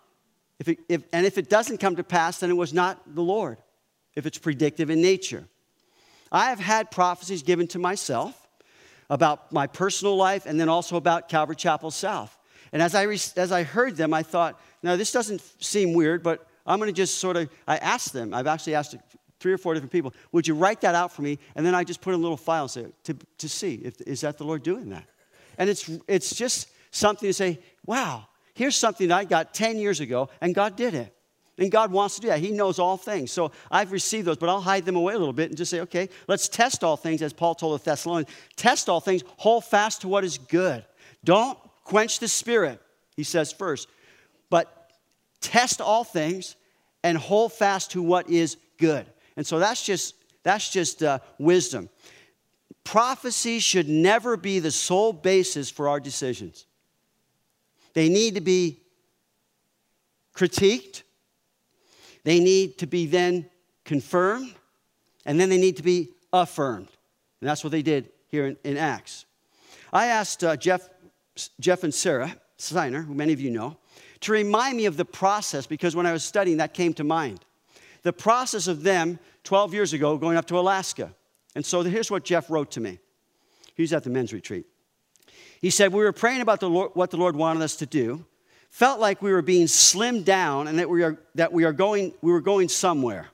[0.59, 3.23] If it, if, and if it doesn't come to pass, then it was not the
[3.23, 3.59] Lord,
[4.15, 5.45] if it's predictive in nature.
[6.33, 8.49] I have had prophecies given to myself
[9.11, 12.37] about my personal life and then also about Calvary Chapel South.
[12.73, 16.23] And as I, re- as I heard them, I thought, now this doesn't seem weird,
[16.23, 18.97] but I'm going to just sort of, I asked them, I've actually asked
[19.41, 21.39] three or four different people, would you write that out for me?
[21.57, 24.21] And then I just put in a little file say, to, to see, if, is
[24.21, 25.05] that the Lord doing that?
[25.59, 30.29] And it's, it's just, something to say, wow, here's something I got 10 years ago,
[30.41, 31.15] and God did it.
[31.59, 32.39] And God wants to do that.
[32.39, 33.31] He knows all things.
[33.33, 35.81] So I've received those, but I'll hide them away a little bit and just say,
[35.81, 38.31] okay, let's test all things, as Paul told the Thessalonians.
[38.57, 40.85] Test all things, hold fast to what is good.
[41.23, 41.59] Don't
[41.91, 42.81] quench the spirit,
[43.17, 43.89] he says first.
[44.49, 44.93] But
[45.41, 46.55] test all things
[47.03, 49.07] and hold fast to what is good.
[49.37, 51.89] And so that's just that's just uh, wisdom.
[52.85, 56.65] Prophecy should never be the sole basis for our decisions.
[57.93, 58.81] They need to be
[60.35, 61.03] critiqued,
[62.23, 63.51] they need to be then
[63.85, 64.55] confirmed,
[65.27, 66.89] and then they need to be affirmed.
[67.41, 69.25] And that's what they did here in, in Acts.
[69.93, 70.89] I asked uh, Jeff,
[71.61, 73.79] Jeff and Sarah Steiner, who many of you know,
[74.21, 77.41] to remind me of the process because when I was studying, that came to mind.
[78.03, 81.15] The process of them 12 years ago going up to Alaska.
[81.55, 82.99] And so here's what Jeff wrote to me.
[83.75, 84.67] He was at the men's retreat.
[85.61, 88.25] He said, We were praying about the Lord, what the Lord wanted us to do,
[88.71, 92.15] felt like we were being slimmed down and that we, are, that we, are going,
[92.23, 93.29] we were going somewhere.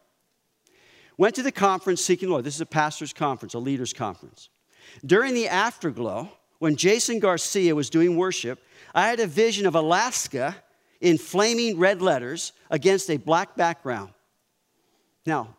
[1.19, 2.45] Went to the conference seeking the Lord.
[2.45, 4.51] This is a pastor's conference, a leader's conference.
[5.05, 8.59] During the afterglow, when Jason Garcia was doing worship,
[8.95, 10.57] I had a vision of Alaska
[11.01, 14.13] in flaming red letters against a black background.
[15.27, 15.55] Now,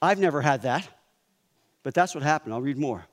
[0.00, 0.86] I've never had that,
[1.82, 2.54] but that's what happened.
[2.54, 3.04] I'll read more.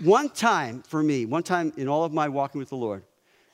[0.00, 3.02] One time for me, one time in all of my walking with the Lord,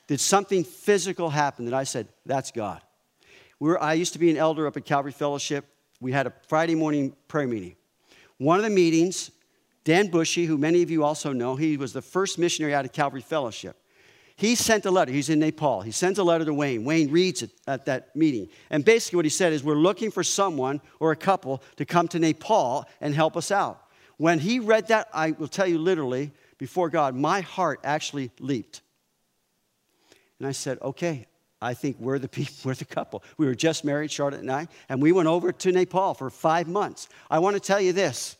[0.07, 2.81] did something physical happen that I said, that's God.
[3.59, 5.65] We were, I used to be an elder up at Calvary Fellowship.
[5.99, 7.75] We had a Friday morning prayer meeting.
[8.37, 9.31] One of the meetings,
[9.87, 12.91] Dan Bushy, who many of you also know, he was the first missionary out of
[12.91, 13.77] Calvary Fellowship.
[14.35, 15.13] He sent a letter.
[15.13, 15.79] He's in Nepal.
[15.79, 16.83] He sends a letter to Wayne.
[16.83, 18.49] Wayne reads it at that meeting.
[18.69, 22.09] And basically, what he said is, We're looking for someone or a couple to come
[22.09, 23.81] to Nepal and help us out.
[24.17, 28.81] When he read that, I will tell you literally, before God, my heart actually leaped.
[30.37, 31.27] And I said, Okay,
[31.61, 33.23] I think we're the people, we're the couple.
[33.37, 36.67] We were just married, Charlotte and I, and we went over to Nepal for five
[36.67, 37.07] months.
[37.31, 38.36] I want to tell you this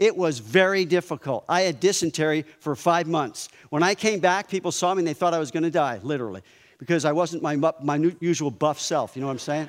[0.00, 1.44] it was very difficult.
[1.46, 3.50] I had dysentery for five months.
[3.68, 6.00] When I came back, people saw me and they thought I was going to die,
[6.02, 6.40] literally,
[6.78, 9.14] because I wasn't my, my usual buff self.
[9.14, 9.68] You know what I'm saying?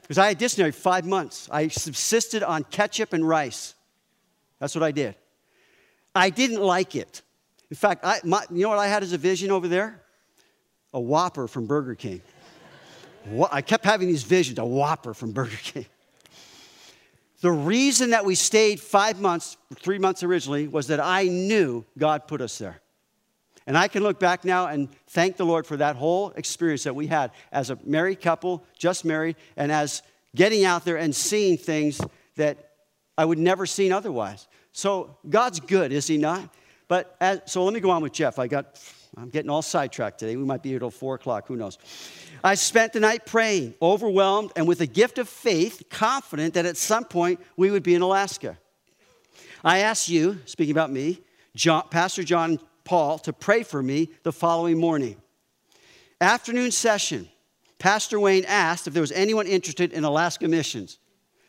[0.00, 1.46] Because I had dysentery five months.
[1.52, 3.74] I subsisted on ketchup and rice.
[4.60, 5.14] That's what I did.
[6.14, 7.20] I didn't like it.
[7.70, 10.00] In fact, I, my, you know what I had as a vision over there?
[10.94, 12.22] A Whopper from Burger King.
[13.52, 15.86] I kept having these visions, a Whopper from Burger King.
[17.44, 22.26] The reason that we stayed five months, three months originally, was that I knew God
[22.26, 22.80] put us there.
[23.66, 26.94] And I can look back now and thank the Lord for that whole experience that
[26.94, 30.02] we had as a married couple, just married, and as
[30.34, 32.00] getting out there and seeing things
[32.36, 32.70] that
[33.18, 34.48] I would never seen otherwise.
[34.72, 36.48] So God's good, is He not?
[36.88, 38.38] But as, so let me go on with Jeff.
[38.38, 38.80] I got,
[39.18, 40.36] I'm getting all sidetracked today.
[40.36, 41.46] We might be here till four o'clock.
[41.48, 41.76] Who knows?
[42.44, 46.76] I spent the night praying, overwhelmed, and with a gift of faith, confident that at
[46.76, 48.58] some point we would be in Alaska.
[49.64, 51.22] I asked you, speaking about me,
[51.56, 55.16] John, Pastor John Paul, to pray for me the following morning.
[56.20, 57.30] Afternoon session,
[57.78, 60.98] Pastor Wayne asked if there was anyone interested in Alaska missions.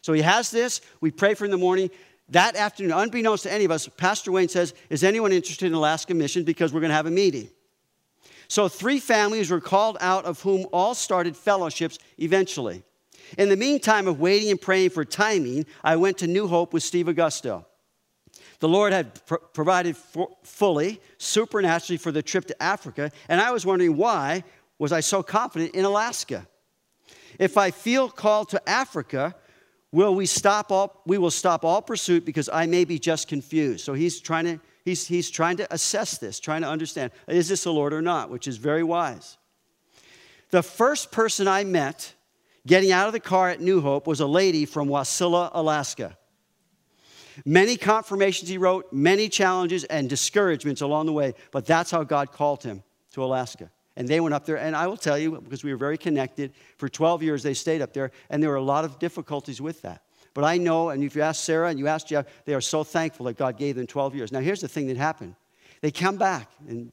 [0.02, 1.90] So he has this, we pray for in the morning.
[2.30, 6.14] That afternoon, unbeknownst to any of us, Pastor Wayne says, Is anyone interested in Alaska
[6.14, 6.46] missions?
[6.46, 7.50] Because we're going to have a meeting.
[8.48, 12.84] So, three families were called out, of whom all started fellowships eventually.
[13.38, 16.84] In the meantime of waiting and praying for timing, I went to New Hope with
[16.84, 17.66] Steve Augusto.
[18.60, 23.52] The Lord had pr- provided for, fully, supernaturally for the trip to Africa, and I
[23.52, 24.44] was wondering why
[24.78, 26.48] was I so confident in Alaska?
[27.40, 29.36] If I feel called to Africa,
[29.92, 33.84] will we stop all we will stop all pursuit because I may be just confused.
[33.84, 37.64] So he's trying to He's, he's trying to assess this, trying to understand is this
[37.64, 39.38] the Lord or not, which is very wise.
[40.52, 42.14] The first person I met
[42.68, 46.16] getting out of the car at New Hope was a lady from Wasilla, Alaska.
[47.46, 52.32] Many confirmations he wrote, many challenges and discouragements along the way, but that's how God
[52.32, 53.72] called him to Alaska.
[53.98, 56.54] And they went up there, and I will tell you, because we were very connected,
[56.78, 59.82] for 12 years they stayed up there, and there were a lot of difficulties with
[59.82, 60.04] that.
[60.36, 62.84] But I know, and if you ask Sarah and you ask Jeff, they are so
[62.84, 64.32] thankful that God gave them 12 years.
[64.34, 65.36] Now, here's the thing that happened
[65.82, 66.92] they come back, and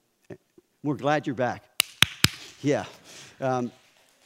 [0.82, 1.64] we're glad you're back.
[2.62, 2.84] Yeah.
[3.40, 3.72] Um,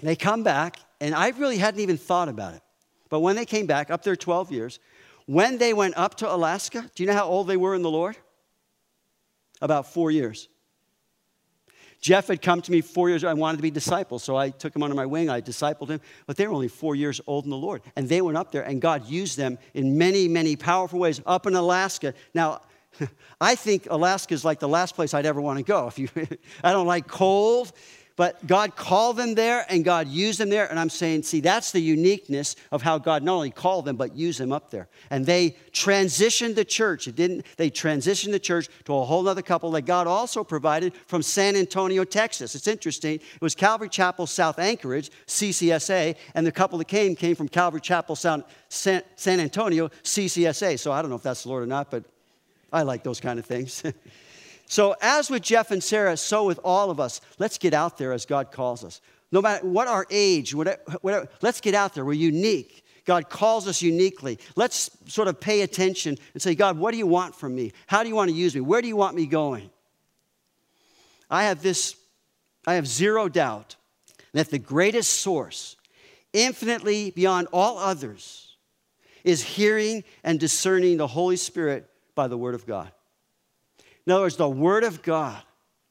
[0.01, 2.63] they come back, and I really hadn't even thought about it.
[3.09, 4.79] But when they came back, up there 12 years,
[5.25, 7.91] when they went up to Alaska, do you know how old they were in the
[7.91, 8.17] Lord?
[9.63, 10.49] About four years.
[12.01, 14.75] Jeff had come to me four years, I wanted to be disciples, so I took
[14.75, 17.51] him under my wing, I discipled him, but they were only four years old in
[17.51, 17.83] the Lord.
[17.97, 21.47] And they went up there, and God used them in many, many powerful ways up
[21.47, 22.15] in Alaska.
[22.35, 22.61] Now,
[23.41, 25.87] I think Alaska is like the last place I'd ever want to go.
[25.87, 26.09] If you,
[26.65, 27.73] I don't like cold.
[28.17, 30.69] But God called them there and God used them there.
[30.69, 34.17] And I'm saying, see, that's the uniqueness of how God not only called them, but
[34.17, 34.89] used them up there.
[35.11, 37.07] And they transitioned the church.
[37.07, 40.95] It didn't, they transitioned the church to a whole other couple that God also provided
[41.07, 42.55] from San Antonio, Texas.
[42.55, 43.17] It's interesting.
[43.17, 47.83] It was Calvary Chapel South Anchorage, CCSA, and the couple that came came from Calvary
[47.83, 50.79] Chapel San, San, San Antonio, CCSA.
[50.79, 52.05] So I don't know if that's the Lord or not, but
[52.73, 53.83] I like those kind of things.
[54.69, 58.13] So, as with Jeff and Sarah, so with all of us, let's get out there
[58.13, 59.01] as God calls us.
[59.31, 62.05] No matter what our age, whatever, whatever, let's get out there.
[62.05, 62.85] We're unique.
[63.05, 64.39] God calls us uniquely.
[64.57, 67.73] Let's sort of pay attention and say, God, what do you want from me?
[67.87, 68.61] How do you want to use me?
[68.61, 69.71] Where do you want me going?
[71.31, 71.95] I have this,
[72.67, 73.77] I have zero doubt
[74.33, 75.77] that the greatest source,
[76.33, 78.57] infinitely beyond all others,
[79.23, 82.91] is hearing and discerning the Holy Spirit by the Word of God.
[84.07, 85.43] In other words, the Word of God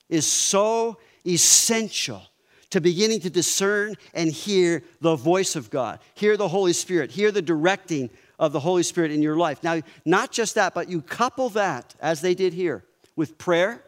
[0.10, 0.98] is so
[1.28, 2.22] essential
[2.70, 7.32] to beginning to discern and hear the voice of God, hear the Holy Spirit, hear
[7.32, 9.64] the directing of the Holy Spirit in your life.
[9.64, 12.84] Now, not just that, but you couple that, as they did here,
[13.16, 13.84] with prayer,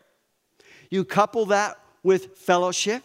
[0.89, 3.03] you couple that with fellowship,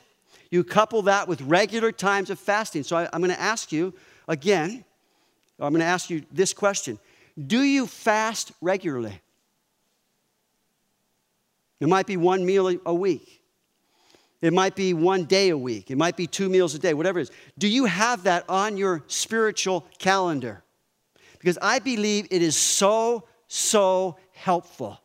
[0.50, 2.82] you couple that with regular times of fasting.
[2.82, 3.94] So I, am going to ask you
[4.28, 4.84] again,
[5.58, 6.98] I'm going to ask you this question
[7.46, 9.20] Do you fast regularly?
[11.82, 13.42] It might be one meal a week.
[14.40, 15.90] It might be one day a week.
[15.90, 17.32] It might be two meals a day, whatever it is.
[17.58, 20.62] Do you have that on your spiritual calendar?
[21.40, 25.00] Because I believe it is so, so helpful.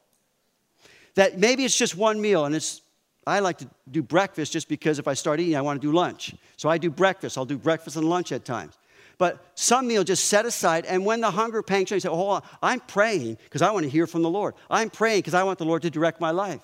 [1.16, 2.82] That maybe it's just one meal and it's
[3.26, 5.92] I like to do breakfast just because if I start eating, I want to do
[5.92, 6.36] lunch.
[6.58, 7.40] So I do breakfast.
[7.40, 8.77] I'll do breakfast and lunch at times.
[9.18, 12.44] But some meal just set aside, and when the hunger pangs, you say, hold on,
[12.62, 14.54] I'm praying because I want to hear from the Lord.
[14.70, 16.62] I'm praying because I want the Lord to direct my life.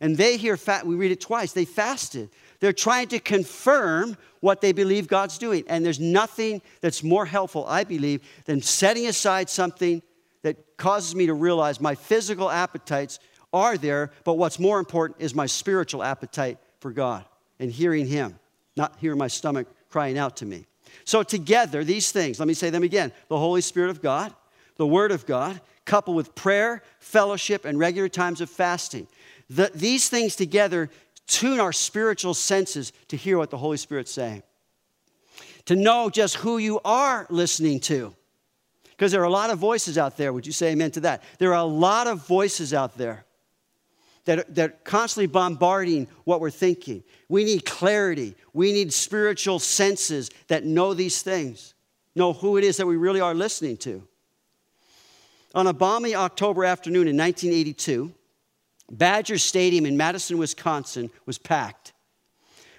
[0.00, 2.30] And they hear, fat, we read it twice, they fasted.
[2.60, 5.64] They're trying to confirm what they believe God's doing.
[5.68, 10.02] And there's nothing that's more helpful, I believe, than setting aside something
[10.42, 13.20] that causes me to realize my physical appetites
[13.52, 17.24] are there, but what's more important is my spiritual appetite for God
[17.60, 18.38] and hearing Him,
[18.76, 20.66] not hearing my stomach crying out to me.
[21.04, 24.32] So, together, these things, let me say them again the Holy Spirit of God,
[24.76, 29.06] the Word of God, coupled with prayer, fellowship, and regular times of fasting.
[29.50, 30.90] The, these things together
[31.26, 34.42] tune our spiritual senses to hear what the Holy Spirit's saying,
[35.66, 38.14] to know just who you are listening to.
[38.90, 40.32] Because there are a lot of voices out there.
[40.32, 41.22] Would you say amen to that?
[41.38, 43.24] There are a lot of voices out there
[44.24, 47.02] that, that are constantly bombarding what we're thinking.
[47.28, 48.34] We need clarity.
[48.52, 51.74] We need spiritual senses that know these things,
[52.14, 54.06] know who it is that we really are listening to.
[55.54, 58.12] On a balmy October afternoon in 1982,
[58.90, 61.92] Badger Stadium in Madison, Wisconsin was packed.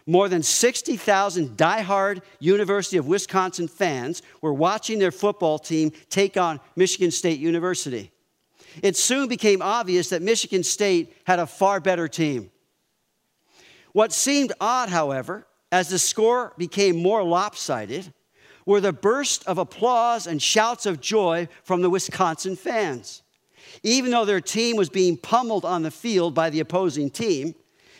[0.06, 6.60] More than 60,000 die-hard University of Wisconsin fans were watching their football team take on
[6.75, 8.12] Michigan State University
[8.81, 12.51] it soon became obvious that Michigan State had a far better team.
[13.91, 18.13] What seemed odd, however, as the score became more lopsided,
[18.65, 23.21] were the bursts of applause and shouts of joy from the Wisconsin fans.
[23.83, 27.55] Even though their team was being pummeled on the field by the opposing team,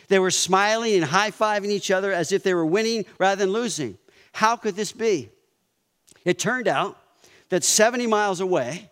[0.08, 3.52] they were smiling and high fiving each other as if they were winning rather than
[3.52, 3.98] losing.
[4.32, 5.30] How could this be?
[6.24, 6.98] It turned out
[7.50, 8.90] that 70 miles away,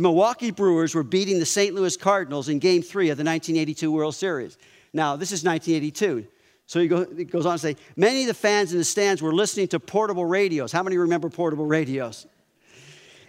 [0.00, 1.74] the Milwaukee Brewers were beating the St.
[1.74, 4.56] Louis Cardinals in game three of the 1982 World Series.
[4.94, 6.26] Now, this is 1982.
[6.64, 9.68] So he goes on to say, many of the fans in the stands were listening
[9.68, 10.72] to portable radios.
[10.72, 12.26] How many remember portable radios?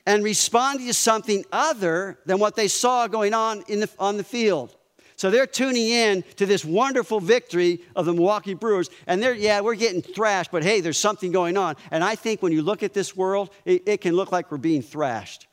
[0.05, 4.23] And responding to something other than what they saw going on in the, on the
[4.23, 4.73] field.
[5.17, 8.89] So they're tuning in to this wonderful victory of the Milwaukee Brewers.
[9.07, 11.75] And they're, yeah, we're getting thrashed, but hey, there's something going on.
[11.91, 14.57] And I think when you look at this world, it, it can look like we're
[14.57, 15.47] being thrashed.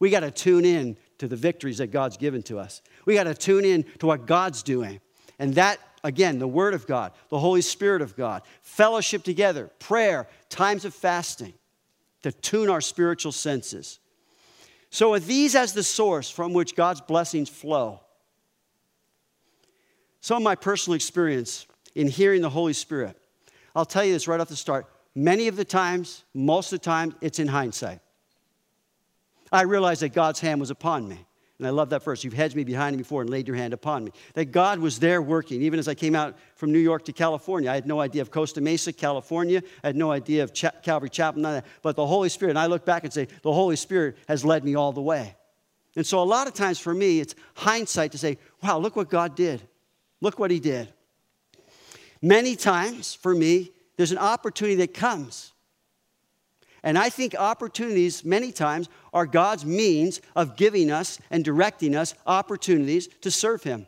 [0.00, 2.82] We got to tune in to the victories that God's given to us.
[3.04, 5.00] We got to tune in to what God's doing.
[5.38, 10.28] And that, again, the Word of God, the Holy Spirit of God, fellowship together, prayer,
[10.48, 11.54] times of fasting
[12.22, 13.98] to tune our spiritual senses.
[14.90, 18.00] So, with these as the source from which God's blessings flow,
[20.20, 23.16] some of my personal experience in hearing the Holy Spirit,
[23.74, 24.86] I'll tell you this right off the start.
[25.14, 28.00] Many of the times, most of the time, it's in hindsight.
[29.50, 31.24] I realized that God's hand was upon me.
[31.58, 32.22] And I love that verse.
[32.22, 34.12] You've hedged me behind me before and laid your hand upon me.
[34.34, 35.60] That God was there working.
[35.62, 38.30] Even as I came out from New York to California, I had no idea of
[38.30, 39.60] Costa Mesa, California.
[39.82, 41.70] I had no idea of Calvary Chapel, none of that.
[41.82, 44.62] But the Holy Spirit, and I look back and say, the Holy Spirit has led
[44.64, 45.34] me all the way.
[45.96, 49.10] And so a lot of times for me, it's hindsight to say, wow, look what
[49.10, 49.60] God did.
[50.20, 50.92] Look what He did.
[52.22, 55.52] Many times for me, there's an opportunity that comes
[56.82, 62.14] and I think opportunities, many times, are God's means of giving us and directing us
[62.26, 63.86] opportunities to serve Him.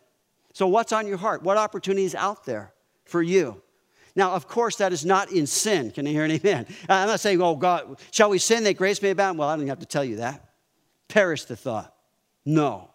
[0.52, 1.42] So, what's on your heart?
[1.42, 2.72] What opportunities out there
[3.04, 3.62] for you?
[4.16, 5.92] Now, of course, that is not in sin.
[5.92, 6.66] Can you hear an amen?
[6.88, 9.38] I'm not saying, oh, God, shall we sin that grace may abound?
[9.38, 10.50] Well, I don't have to tell you that.
[11.08, 11.94] Perish the thought.
[12.44, 12.90] No.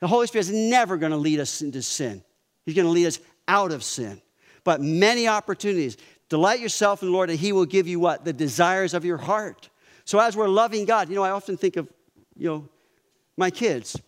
[0.00, 2.22] The Holy Spirit is never going to lead us into sin,
[2.64, 4.20] He's going to lead us out of sin.
[4.64, 5.96] But many opportunities.
[6.28, 8.24] Delight yourself in the Lord, and He will give you what?
[8.24, 9.68] The desires of your heart.
[10.04, 11.88] So as we're loving God, you know, I often think of,
[12.36, 12.68] you know,
[13.36, 14.00] my kids.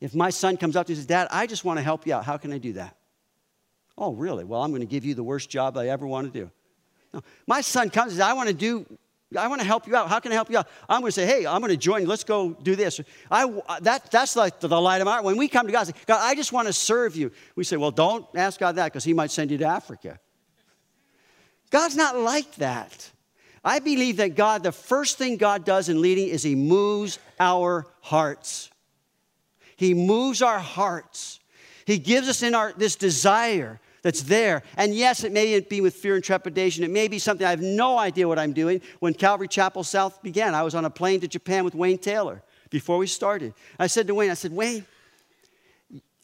[0.00, 2.06] If my son comes up to me and says, Dad, I just want to help
[2.06, 2.96] you out, how can I do that?
[3.96, 4.44] Oh, really?
[4.44, 6.50] Well, I'm going to give you the worst job I ever want to do.
[7.12, 7.22] No.
[7.46, 8.86] My son comes and says, I want to do
[9.36, 10.08] I want to help you out.
[10.08, 10.68] How can I help you out?
[10.88, 12.06] I'm going to say, hey, I'm going to join.
[12.06, 13.00] Let's go do this.
[13.30, 13.50] I,
[13.80, 15.24] that, that's like the, the light of my heart.
[15.24, 17.32] When we come to God, say, God, I just want to serve you.
[17.56, 20.18] We say, well, don't ask God that because he might send you to Africa.
[21.74, 23.10] God's not like that.
[23.64, 27.84] I believe that God, the first thing God does in leading is he moves our
[28.00, 28.70] hearts.
[29.74, 31.40] He moves our hearts.
[31.84, 34.62] He gives us in our this desire that's there.
[34.76, 36.84] And yes, it may be with fear and trepidation.
[36.84, 38.80] It may be something I have no idea what I'm doing.
[39.00, 42.40] When Calvary Chapel South began, I was on a plane to Japan with Wayne Taylor
[42.70, 43.52] before we started.
[43.80, 44.86] I said to Wayne, I said, Wayne,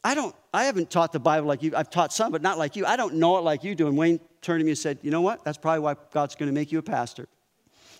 [0.04, 1.74] I don't, I haven't taught the Bible like you.
[1.74, 2.86] I've taught some, but not like you.
[2.86, 3.88] I don't know it like you do.
[3.88, 5.44] And Wayne turned to me and said, You know what?
[5.44, 7.28] That's probably why God's going to make you a pastor.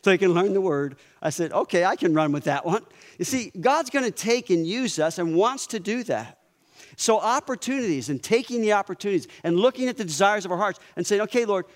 [0.02, 0.96] So you can learn the word.
[1.20, 2.84] I said, Okay, I can run with that one.
[3.18, 6.38] You see, God's going to take and use us and wants to do that.
[6.96, 11.06] So, opportunities and taking the opportunities and looking at the desires of our hearts and
[11.06, 11.66] saying, Okay, Lord,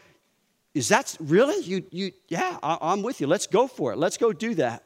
[0.74, 1.62] is that really?
[1.64, 3.26] You, you, yeah, I, am with you.
[3.26, 3.98] Let's go for it.
[3.98, 4.82] Let's go do that.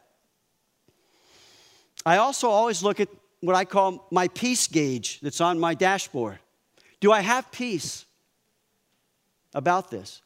[2.05, 3.09] I also always look at
[3.41, 6.39] what I call my peace gauge that's on my dashboard.
[7.01, 8.05] Do I have peace
[9.55, 10.23] about this?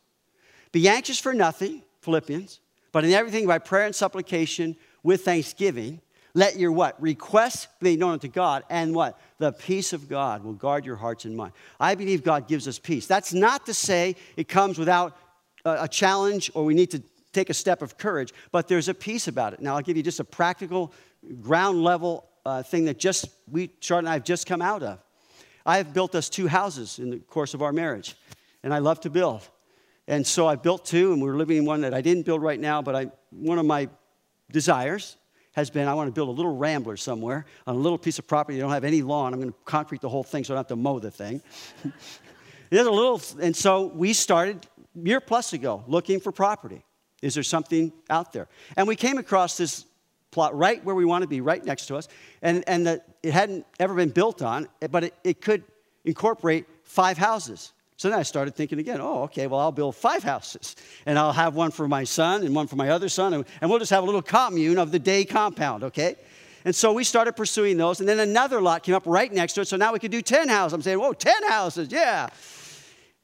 [0.73, 2.61] Be anxious for nothing, Philippians,
[2.93, 6.01] but in everything by prayer and supplication with thanksgiving.
[6.35, 7.01] Let your what?
[7.01, 9.21] Requests be known unto God, and what?
[9.39, 11.53] The peace of God will guard your hearts and mind.
[11.79, 13.07] I believe God gives us peace.
[13.07, 15.17] That's not to say it comes without
[15.65, 17.03] a challenge or we need to
[17.33, 19.61] take a step of courage, but there's a peace about it.
[19.61, 20.93] Now, I'll give you just a practical,
[21.41, 24.99] ground level uh, thing that just we, Charlotte and I, have just come out of.
[25.65, 28.17] I have built us two houses in the course of our marriage,
[28.63, 29.49] and I love to build.
[30.09, 32.59] And so I built two, and we're living in one that I didn't build right
[32.59, 33.89] now, but I, one of my
[34.51, 35.17] desires
[35.53, 38.27] has been I want to build a little rambler somewhere on a little piece of
[38.27, 38.57] property.
[38.57, 39.33] You don't have any lawn.
[39.33, 41.43] I'm going to concrete the whole thing so I don't have to mow the thing.
[42.71, 46.85] There's a little, and so we started year plus ago looking for property.
[47.21, 48.49] Is there something out there?
[48.77, 49.85] And we came across this
[50.31, 52.09] plot right where we want to be, right next to us,
[52.41, 55.63] and, and that it hadn't ever been built on, but it, it could
[56.05, 57.73] incorporate five houses.
[58.03, 60.75] So then I started thinking again, oh, okay, well, I'll build five houses.
[61.07, 63.33] And I'll have one for my son and one for my other son.
[63.33, 66.17] And, we'll just have a little commune of the day compound, okay?
[66.65, 68.01] And so we started pursuing those.
[68.01, 69.69] And then another lot came up right next to it.
[69.69, 70.73] So now we could do 10 houses.
[70.73, 72.29] I'm saying, whoa, 10 houses, yeah.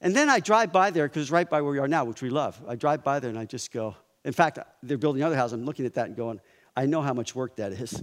[0.00, 2.22] And then I drive by there, because it's right by where we are now, which
[2.22, 2.56] we love.
[2.68, 5.50] I drive by there and I just go, in fact, they're building another house.
[5.50, 6.40] I'm looking at that and going,
[6.76, 8.00] I know how much work that is.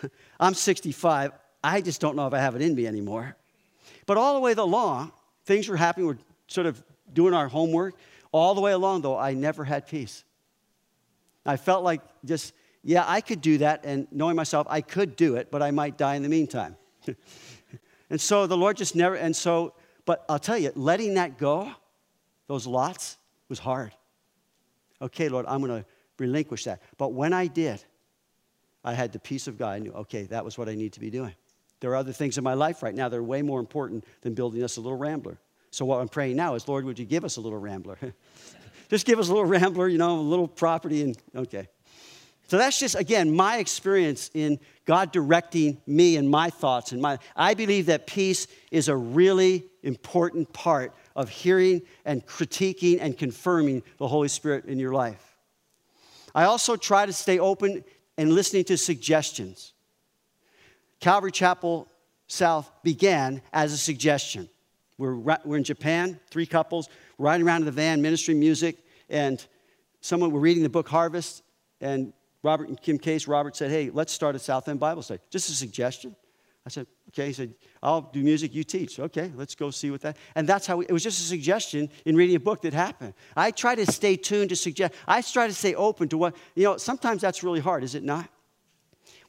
[0.38, 1.32] I'm 65.
[1.64, 3.34] I just don't know if I have it in me anymore.
[4.06, 5.10] But all the way along,
[5.44, 6.06] things were happening.
[6.06, 6.82] We're sort of
[7.12, 7.94] doing our homework.
[8.32, 10.24] All the way along, though, I never had peace.
[11.44, 15.36] I felt like just, yeah, I could do that, and knowing myself, I could do
[15.36, 16.76] it, but I might die in the meantime.
[18.10, 19.74] and so the Lord just never, and so,
[20.04, 21.72] but I'll tell you, letting that go,
[22.46, 23.16] those lots,
[23.48, 23.92] was hard.
[25.02, 25.86] Okay, Lord, I'm going to
[26.18, 26.82] relinquish that.
[26.98, 27.82] But when I did,
[28.84, 29.70] I had the peace of God.
[29.70, 31.34] I knew, okay, that was what I need to be doing.
[31.80, 34.34] There are other things in my life right now that are way more important than
[34.34, 35.38] building us a little rambler.
[35.70, 37.98] So what I'm praying now is, Lord, would you give us a little rambler?
[38.90, 41.68] just give us a little rambler, you know, a little property, and okay.
[42.48, 46.90] So that's just, again, my experience in God directing me and my thoughts.
[46.90, 52.98] And my, I believe that peace is a really important part of hearing and critiquing
[53.00, 55.36] and confirming the Holy Spirit in your life.
[56.34, 57.84] I also try to stay open
[58.18, 59.72] and listening to suggestions.
[61.00, 61.88] Calvary Chapel
[62.26, 64.48] South began as a suggestion.
[64.98, 66.88] We're, we're in Japan, three couples,
[67.18, 68.76] riding around in the van, ministering music,
[69.08, 69.44] and
[70.00, 71.42] someone, we're reading the book Harvest,
[71.80, 75.20] and Robert and Kim Case, Robert said, Hey, let's start a South End Bible study.
[75.30, 76.14] Just a suggestion.
[76.66, 77.26] I said, Okay.
[77.26, 79.00] He said, I'll do music, you teach.
[79.00, 80.16] Okay, let's go see what that.
[80.36, 83.14] And that's how we, it was just a suggestion in reading a book that happened.
[83.36, 84.94] I try to stay tuned to suggest.
[85.08, 88.04] I try to stay open to what, you know, sometimes that's really hard, is it
[88.04, 88.28] not?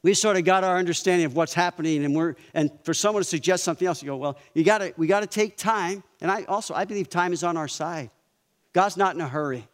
[0.02, 3.28] We sort of got our understanding of what's happening and we're and for someone to
[3.28, 6.30] suggest something else you go well you got to we got to take time and
[6.30, 8.10] i also i believe time is on our side.
[8.72, 9.68] God's not in a hurry.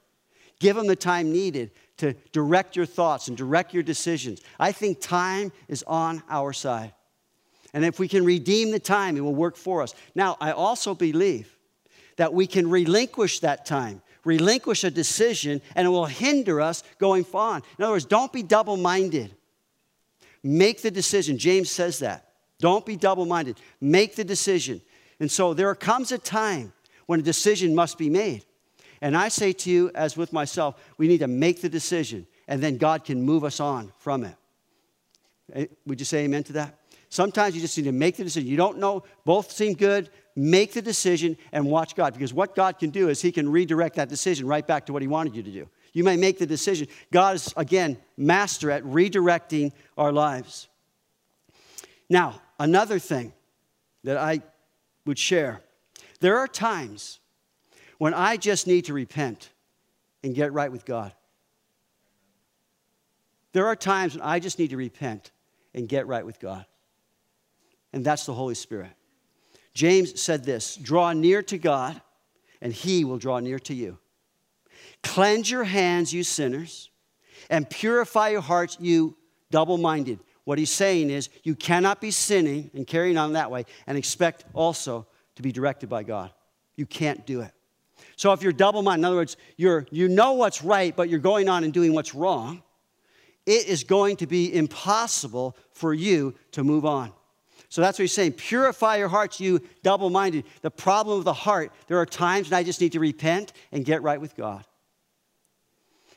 [0.59, 4.41] Give him the time needed to direct your thoughts and direct your decisions.
[4.59, 6.93] I think time is on our side.
[7.73, 9.95] And if we can redeem the time it will work for us.
[10.15, 11.57] Now i also believe
[12.17, 17.25] that we can relinquish that time relinquish a decision and it will hinder us going
[17.33, 19.35] on in other words don't be double-minded
[20.49, 21.37] Make the decision.
[21.37, 22.33] James says that.
[22.59, 23.61] Don't be double minded.
[23.83, 24.81] Make the decision.
[25.21, 26.73] And so there comes a time
[27.05, 28.47] when a decision must be made.
[29.03, 32.63] And I say to you, as with myself, we need to make the decision, and
[32.63, 34.35] then God can move us on from it.
[35.53, 36.79] Eh, would you say amen to that?
[37.11, 38.49] Sometimes you just need to make the decision.
[38.49, 40.09] You don't know, both seem good.
[40.35, 42.15] Make the decision and watch God.
[42.15, 45.03] Because what God can do is He can redirect that decision right back to what
[45.03, 45.69] He wanted you to do.
[45.99, 46.87] You may make the decision.
[47.11, 50.69] God is, again, master at redirecting our lives.
[52.09, 53.33] Now, another thing
[54.05, 54.43] that I
[55.07, 55.61] would share
[56.21, 57.19] there are times
[57.99, 59.51] when I just need to repent
[60.23, 61.13] and get right with God.
[63.53, 65.33] There are times when I just need to repent
[65.75, 66.65] and get right with God.
[67.93, 68.93] And that's the Holy Spirit.
[69.75, 72.01] James said this draw near to God,
[72.61, 73.99] and he will draw near to you.
[75.03, 76.91] Cleanse your hands, you sinners,
[77.51, 79.17] and purify your hearts, you
[79.51, 80.19] double minded.
[80.45, 84.45] What he's saying is, you cannot be sinning and carrying on that way and expect
[84.55, 86.31] also to be directed by God.
[86.77, 87.53] You can't do it.
[88.17, 91.19] So if you're double minded, in other words, you're, you know what's right, but you're
[91.19, 92.63] going on and doing what's wrong,
[93.47, 97.13] it is going to be impossible for you to move on.
[97.69, 98.33] So that's what he's saying.
[98.33, 100.45] Purify your hearts, you double minded.
[100.63, 103.85] The problem of the heart, there are times when I just need to repent and
[103.85, 104.65] get right with God.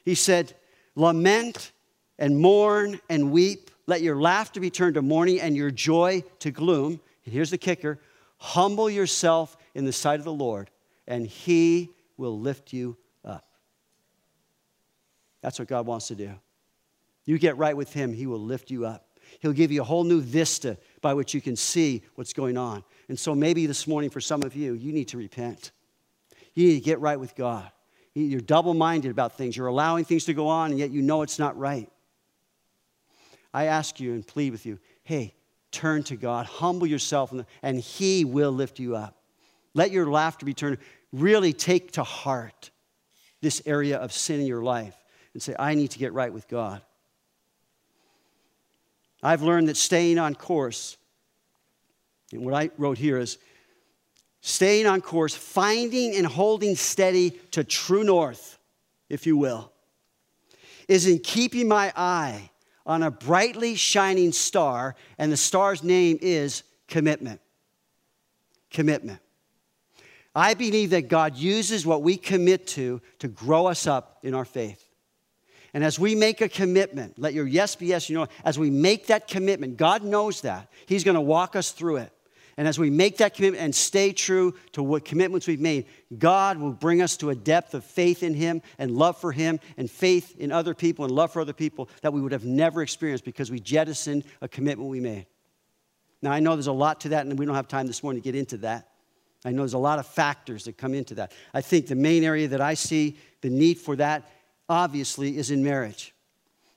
[0.03, 0.53] He said,
[0.95, 1.71] Lament
[2.17, 3.71] and mourn and weep.
[3.87, 6.99] Let your laughter be turned to mourning and your joy to gloom.
[7.25, 7.99] And here's the kicker
[8.37, 10.71] humble yourself in the sight of the Lord,
[11.07, 13.47] and he will lift you up.
[15.41, 16.33] That's what God wants to do.
[17.25, 19.07] You get right with him, he will lift you up.
[19.39, 22.83] He'll give you a whole new vista by which you can see what's going on.
[23.07, 25.71] And so maybe this morning, for some of you, you need to repent.
[26.53, 27.71] You need to get right with God.
[28.13, 29.55] You're double minded about things.
[29.55, 31.89] You're allowing things to go on, and yet you know it's not right.
[33.53, 35.33] I ask you and plead with you hey,
[35.71, 39.17] turn to God, humble yourself, and He will lift you up.
[39.73, 40.77] Let your laughter be turned.
[41.11, 42.69] Really take to heart
[43.41, 44.95] this area of sin in your life
[45.33, 46.81] and say, I need to get right with God.
[49.23, 50.97] I've learned that staying on course,
[52.31, 53.37] and what I wrote here is
[54.41, 58.57] staying on course, finding and holding steady to true north,
[59.09, 59.71] if you will,
[60.87, 62.49] is in keeping my eye
[62.85, 67.39] on a brightly shining star, and the star's name is commitment.
[68.71, 69.19] Commitment.
[70.33, 74.45] I believe that God uses what we commit to to grow us up in our
[74.45, 74.87] faith.
[75.73, 78.69] And as we make a commitment, let your yes be yes, you know, as we
[78.69, 80.69] make that commitment, God knows that.
[80.85, 82.11] He's going to walk us through it.
[82.57, 85.85] And as we make that commitment and stay true to what commitments we've made,
[86.17, 89.59] God will bring us to a depth of faith in Him and love for Him
[89.77, 92.81] and faith in other people and love for other people that we would have never
[92.81, 95.25] experienced because we jettisoned a commitment we made.
[96.21, 98.21] Now, I know there's a lot to that, and we don't have time this morning
[98.21, 98.89] to get into that.
[99.43, 101.31] I know there's a lot of factors that come into that.
[101.53, 104.29] I think the main area that I see the need for that
[104.71, 106.15] obviously, is in marriage.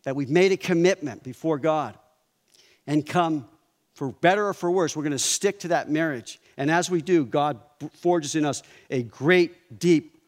[0.03, 1.97] That we've made a commitment before God
[2.87, 3.49] and come,
[3.95, 6.41] for better or for worse, we're going to stick to that marriage.
[6.57, 7.61] And as we do, God
[7.95, 10.21] forges in us a great, deep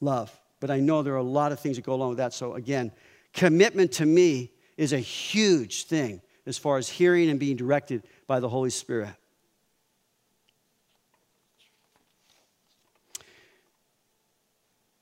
[0.00, 0.36] love.
[0.60, 2.32] But I know there are a lot of things that go along with that.
[2.32, 2.92] So, again,
[3.32, 8.40] commitment to me is a huge thing as far as hearing and being directed by
[8.40, 9.10] the Holy Spirit.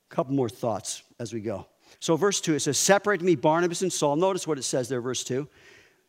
[0.09, 1.65] A couple more thoughts as we go.
[1.99, 4.15] So, verse 2, it says, Separate me, Barnabas and Saul.
[4.15, 5.47] Notice what it says there, verse 2.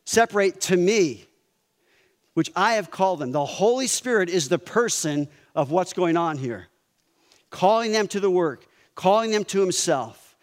[0.05, 1.27] Separate to me,
[2.35, 3.33] which I have called them.
[3.33, 6.69] The Holy Spirit is the person of what's going on here,
[7.51, 10.37] calling them to the work, calling them to Himself.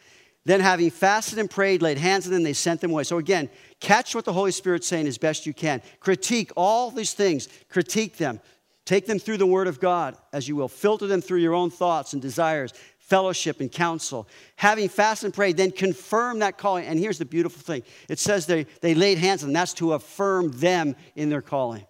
[0.46, 3.04] Then, having fasted and prayed, laid hands on them, they sent them away.
[3.04, 5.82] So, again, catch what the Holy Spirit's saying as best you can.
[6.00, 8.40] Critique all these things, critique them.
[8.86, 10.68] Take them through the Word of God as you will.
[10.68, 12.74] Filter them through your own thoughts and desires
[13.10, 14.28] fellowship and counsel.
[14.55, 16.86] Having fasted and prayed, then confirm that calling.
[16.86, 19.53] And here's the beautiful thing it says they, they laid hands on them.
[19.53, 21.86] That's to affirm them in their calling.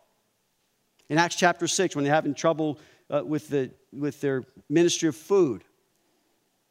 [1.09, 5.15] In Acts chapter 6, when they're having trouble uh, with, the, with their ministry of
[5.15, 5.63] food,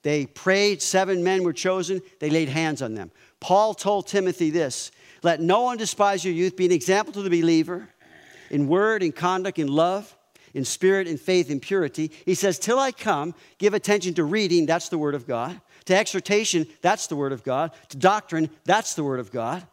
[0.02, 3.10] they prayed, seven men were chosen, they laid hands on them.
[3.40, 4.90] Paul told Timothy this
[5.22, 7.88] Let no one despise your youth, be an example to the believer
[8.50, 10.16] in word, in conduct, in love
[10.54, 12.10] in spirit, in faith, in purity.
[12.24, 15.60] He says, Till I come, give attention to reading, that's the word of God.
[15.86, 17.72] To exhortation, that's the word of God.
[17.90, 19.66] To doctrine, that's the word of God.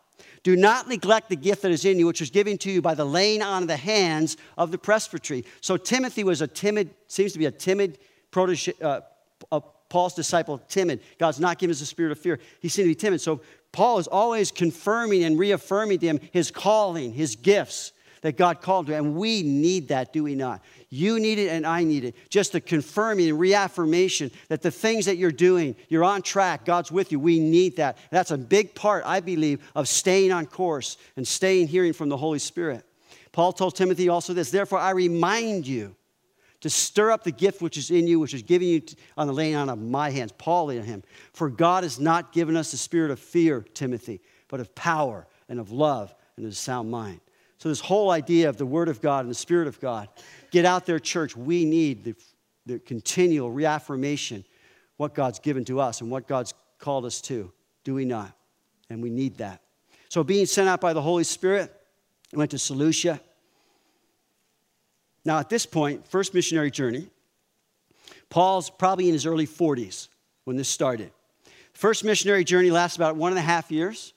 [0.43, 2.93] Do not neglect the gift that is in you, which was given to you by
[2.93, 5.43] the laying on of the hands of the presbytery.
[5.59, 7.97] So Timothy was a timid, seems to be a timid
[8.29, 9.01] protege, uh,
[9.89, 10.99] Paul's disciple, timid.
[11.17, 12.39] God's not giving us a spirit of fear.
[12.59, 13.21] He seemed to be timid.
[13.21, 17.91] So Paul is always confirming and reaffirming to him his calling, his gifts
[18.25, 18.95] that God called to.
[18.95, 20.63] And we need that, do we not?
[20.89, 22.15] You need it and I need it.
[22.31, 26.91] Just a confirming and reaffirmation that the things that you're doing, you're on track, God's
[26.91, 27.19] with you.
[27.19, 27.99] We need that.
[28.09, 32.17] That's a big part, I believe, of staying on course and staying hearing from the
[32.17, 32.83] Holy Spirit.
[33.31, 35.95] Paul told Timothy also this Therefore, I remind you
[36.61, 38.81] to stir up the gift which is in you, which is given you
[39.17, 40.31] on the laying on of my hands.
[40.31, 41.03] Paul in him.
[41.33, 45.59] For God has not given us the spirit of fear, Timothy, but of power and
[45.59, 47.19] of love and of a sound mind.
[47.65, 50.07] So, this whole idea of the Word of God and the Spirit of God,
[50.51, 51.35] get out there, church.
[51.35, 52.15] We need the,
[52.67, 54.45] the continual reaffirmation
[54.97, 57.51] what God's given to us and what God's called us to.
[57.83, 58.31] Do we not?
[58.91, 59.63] And we need that.
[60.09, 61.75] So, being sent out by the Holy Spirit,
[62.33, 63.19] went to Seleucia.
[65.25, 67.07] Now, at this point, first missionary journey,
[68.29, 70.09] Paul's probably in his early 40s
[70.43, 71.09] when this started.
[71.73, 74.13] First missionary journey lasts about one and a half years.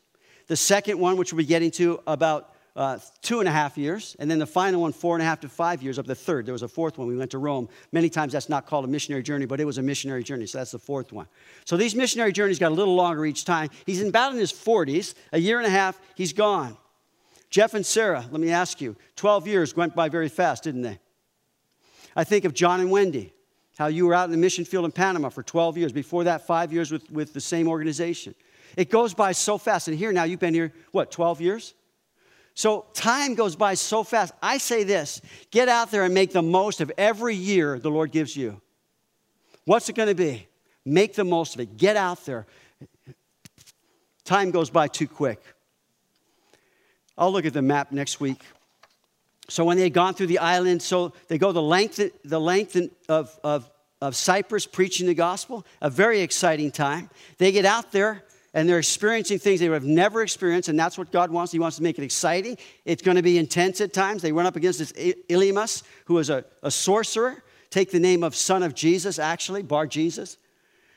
[0.49, 4.17] The second one, which we'll be getting to, about uh, two and a half years,
[4.19, 6.47] and then the final one, four and a half to five years, up the third.
[6.47, 7.09] There was a fourth one.
[7.09, 7.69] We went to Rome.
[7.93, 10.59] Many times that's not called a missionary journey, but it was a missionary journey, so
[10.59, 11.27] that's the fourth one.
[11.65, 13.71] So these missionary journeys got a little longer each time.
[13.85, 16.77] He's in about in his 40s, a year and a half, he's gone.
[17.51, 20.99] Jeff and Sarah, let me ask you, 12 years went by very fast, didn't they?
[22.15, 23.33] I think of John and Wendy,
[23.79, 25.93] how you were out in the mission field in Panama for 12 years.
[25.93, 28.35] Before that, five years with, with the same organization.
[28.77, 29.89] It goes by so fast.
[29.89, 31.75] And here now, you've been here, what, 12 years?
[32.59, 34.35] So time goes by so fast.
[34.43, 38.11] I say this get out there and make the most of every year the Lord
[38.11, 38.61] gives you.
[39.65, 40.49] What's it going to be?
[40.85, 41.77] Make the most of it.
[41.77, 42.49] Get out there.
[44.25, 45.41] Time goes by too quick.
[47.17, 48.43] I'll look at the map next week.
[49.49, 52.77] So when they had gone through the island, so they go the length, the length
[53.09, 57.09] of, of, of Cyprus preaching the gospel, a very exciting time.
[57.37, 58.25] They get out there
[58.59, 61.53] and they're experiencing things they would have never experienced, and that's what God wants.
[61.53, 62.59] He wants to make it exciting.
[62.85, 64.21] It's going to be intense at times.
[64.21, 64.91] They run up against this
[65.31, 69.87] Elymas, who is a, a sorcerer, take the name of son of Jesus, actually, Bar
[69.87, 70.39] Jesus.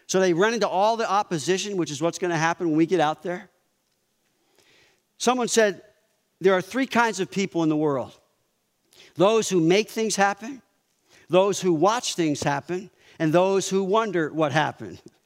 [0.07, 2.88] So they run into all the opposition, which is what's going to happen when we
[2.88, 3.47] get out there.
[5.20, 5.84] Someone said
[6.39, 8.18] there are three kinds of people in the world
[9.18, 10.64] those who make things happen,
[11.30, 12.89] those who watch things happen,
[13.20, 14.99] and those who wonder what happened.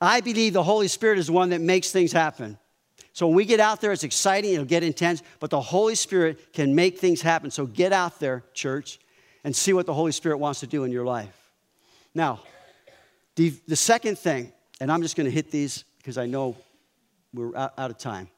[0.00, 2.58] I believe the Holy Spirit is the one that makes things happen.
[3.12, 6.52] So when we get out there, it's exciting, it'll get intense, but the Holy Spirit
[6.52, 7.50] can make things happen.
[7.50, 9.00] So get out there, church,
[9.42, 11.50] and see what the Holy Spirit wants to do in your life.
[12.14, 12.40] Now,
[13.34, 16.56] the, the second thing, and I'm just going to hit these because I know
[17.34, 18.28] we're out, out of time,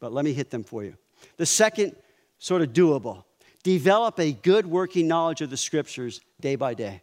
[0.00, 0.96] but let me hit them for you.
[1.36, 1.94] The second,
[2.38, 3.24] sort of doable,
[3.62, 7.02] develop a good working knowledge of the scriptures day by day.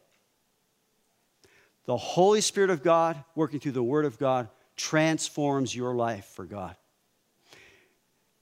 [1.88, 6.46] The Holy Spirit of God, working through the Word of God, transforms your life for
[6.46, 6.76] God.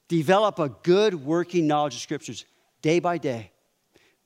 [0.07, 2.45] Develop a good working knowledge of Scriptures
[2.81, 3.51] day by day.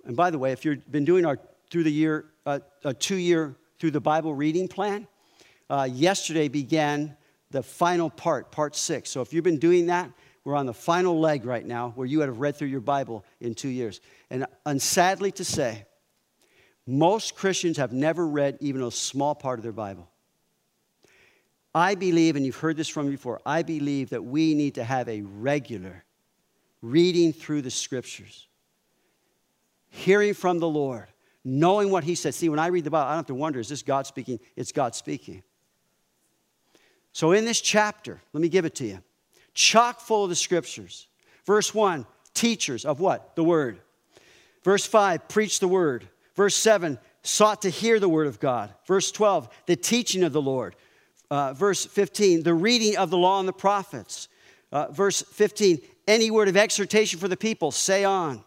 [0.05, 1.37] And by the way, if you've been doing our
[1.69, 5.07] through the year, uh, a two year through the Bible reading plan,
[5.69, 7.15] uh, yesterday began
[7.51, 9.09] the final part, part six.
[9.11, 10.11] So if you've been doing that,
[10.43, 13.23] we're on the final leg right now where you would have read through your Bible
[13.39, 14.01] in two years.
[14.29, 15.85] And, and sadly to say,
[16.89, 20.09] most Christians have never read even a small part of their Bible.
[21.73, 24.83] I believe, and you've heard this from me before, I believe that we need to
[24.83, 26.03] have a regular
[26.81, 28.47] reading through the scriptures,
[29.89, 31.05] hearing from the Lord,
[31.43, 32.35] knowing what He says.
[32.35, 34.39] See, when I read the Bible, I don't have to wonder, is this God speaking?
[34.55, 35.43] It's God speaking.
[37.11, 38.99] So, in this chapter, let me give it to you
[39.53, 41.07] chock full of the scriptures.
[41.45, 43.35] Verse 1, teachers of what?
[43.35, 43.79] The word.
[44.63, 46.07] Verse 5, preach the word.
[46.39, 48.73] Verse 7, sought to hear the word of God.
[48.87, 50.73] Verse 12, the teaching of the Lord.
[51.29, 54.29] Uh, verse 15, the reading of the law and the prophets.
[54.71, 58.41] Uh, verse 15, any word of exhortation for the people, say on.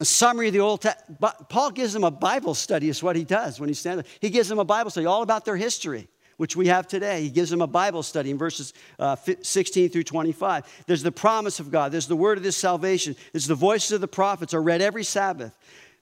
[0.00, 1.20] A summary of the Old Testament.
[1.48, 4.12] Paul gives them a Bible study, is what he does when he stands there.
[4.20, 6.08] He gives them a Bible study all about their history,
[6.38, 7.22] which we have today.
[7.22, 10.82] He gives them a Bible study in verses uh, 16 through 25.
[10.88, 14.00] There's the promise of God, there's the word of this salvation, there's the voices of
[14.00, 15.56] the prophets are read every Sabbath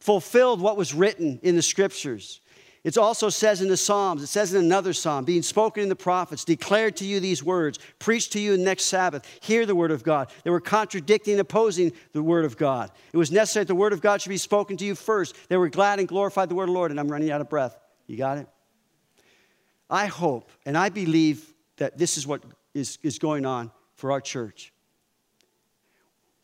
[0.05, 2.43] fulfilled what was written in the scriptures.
[2.85, 5.97] It also says in the Psalms, it says in another psalm, being spoken in the
[5.97, 10.05] prophets, declared to you these words, preached to you next Sabbath, hear the word of
[10.05, 10.31] God.
[10.43, 12.91] They were contradicting, opposing the word of God.
[13.15, 15.35] It was necessary that the word of God should be spoken to you first.
[15.49, 17.49] They were glad and glorified the word of the Lord, and I'm running out of
[17.49, 17.75] breath.
[18.07, 18.47] You got it?
[19.89, 22.43] I hope and I believe that this is what
[22.75, 24.71] is, is going on for our church.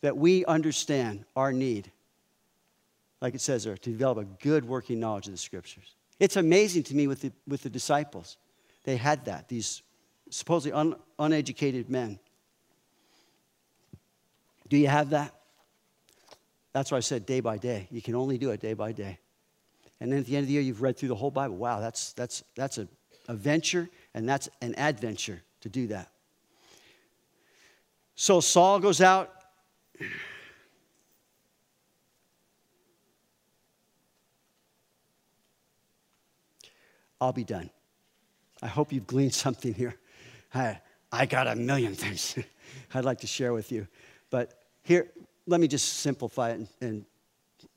[0.01, 1.91] That we understand our need
[3.21, 5.95] like it says there, to develop a good working knowledge of the scriptures.
[6.19, 8.37] It's amazing to me with the, with the disciples.
[8.83, 9.83] They had that, these
[10.29, 12.19] supposedly un, uneducated men.
[14.69, 15.33] Do you have that?
[16.73, 17.87] That's why I said day by day.
[17.91, 19.19] You can only do it day by day.
[19.99, 21.57] And then at the end of the year, you've read through the whole Bible.
[21.57, 22.87] Wow, that's, that's, that's a,
[23.27, 26.09] a venture and that's an adventure to do that.
[28.15, 29.31] So Saul goes out
[37.21, 37.69] I'll be done.
[38.63, 39.95] I hope you've gleaned something here.
[40.53, 42.35] I, I got a million things
[42.93, 43.87] I'd like to share with you.
[44.31, 45.11] But here,
[45.45, 47.05] let me just simplify it and, and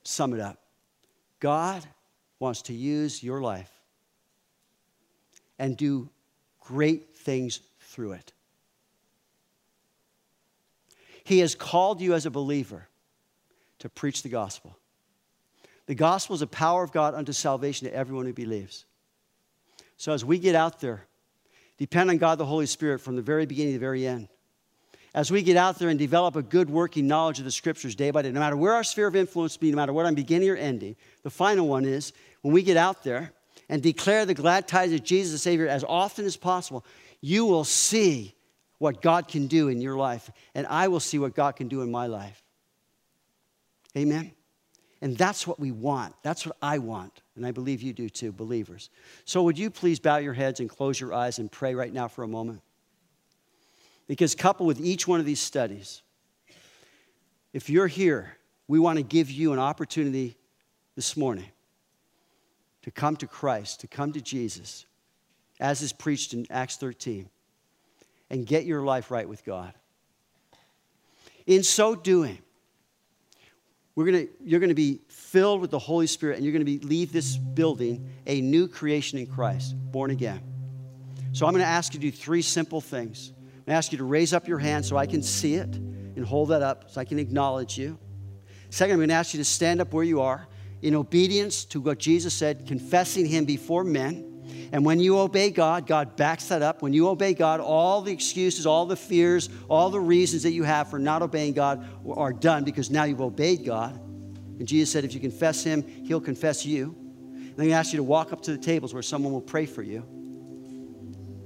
[0.03, 0.59] sum it up.
[1.41, 1.85] God
[2.39, 3.71] wants to use your life
[5.59, 6.09] and do
[6.61, 8.33] great things through it.
[11.23, 12.89] He has called you as a believer
[13.79, 14.77] to preach the gospel.
[15.87, 18.87] The gospel is the power of God unto salvation to everyone who believes.
[19.97, 21.07] So as we get out there,
[21.79, 24.29] depend on God the Holy Spirit from the very beginning to the very end.
[25.15, 28.11] As we get out there and develop a good working knowledge of the scriptures day
[28.11, 30.51] by day, no matter where our sphere of influence be, no matter what I'm beginning
[30.51, 33.33] or ending, the final one is when we get out there
[33.69, 36.85] and declare the glad tidings of Jesus the Savior as often as possible,
[37.21, 38.35] you will see
[38.79, 41.81] what God can do in your life, and I will see what God can do
[41.83, 42.43] in my life.
[43.97, 44.33] Amen?
[45.01, 46.15] And that's what we want.
[46.23, 47.23] That's what I want.
[47.37, 48.91] And I believe you do too, believers.
[49.25, 52.07] So, would you please bow your heads and close your eyes and pray right now
[52.07, 52.61] for a moment?
[54.07, 56.03] Because, coupled with each one of these studies,
[57.53, 58.37] if you're here,
[58.69, 60.37] we want to give you an opportunity
[60.95, 61.51] this morning
[62.83, 64.87] to come to Christ, to come to Jesus,
[65.59, 67.29] as is preached in Acts 13,
[68.31, 69.73] and get your life right with God.
[71.47, 72.39] In so doing,
[73.97, 76.87] we're gonna, you're going to be filled with the Holy Spirit, and you're going to
[76.87, 80.41] leave this building a new creation in Christ, born again.
[81.33, 83.33] So I'm going to ask you to do three simple things.
[83.37, 85.75] I'm going to ask you to raise up your hand so I can see it
[85.75, 87.99] and hold that up so I can acknowledge you.
[88.71, 90.47] Second, I'm going to ask you to stand up where you are
[90.83, 94.34] in obedience to what Jesus said, confessing Him before men.
[94.75, 96.83] And when you obey God, God backs that up.
[96.83, 100.65] When you obey God, all the excuses, all the fears, all the reasons that you
[100.65, 103.95] have for not obeying God are done because now you've obeyed God.
[104.59, 106.93] And Jesus said, if you confess Him, He'll confess you.
[107.31, 109.65] And then He asks you to walk up to the tables where someone will pray
[109.65, 110.01] for you.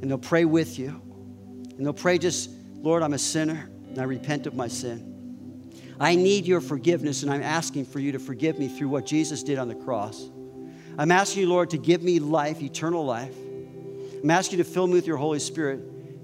[0.01, 0.89] And they'll pray with you.
[1.77, 5.93] And they'll pray just, Lord, I'm a sinner and I repent of my sin.
[6.01, 9.43] I need your forgiveness, and I'm asking for you to forgive me through what Jesus
[9.43, 10.31] did on the cross.
[10.99, 13.35] I'm asking you, Lord, to give me life, eternal life.
[14.21, 15.79] I'm asking you to fill me with your Holy Spirit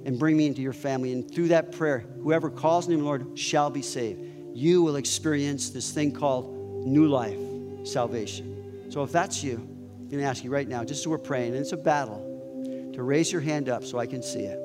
[0.04, 1.12] and bring me into your family.
[1.12, 4.20] And through that prayer, whoever calls on him, Lord, shall be saved.
[4.52, 6.52] You will experience this thing called
[6.84, 7.38] new life,
[7.84, 8.90] salvation.
[8.90, 11.52] So if that's you, I'm going to ask you right now, just as we're praying,
[11.52, 14.58] and it's a battle, to raise your hand up so I can see it.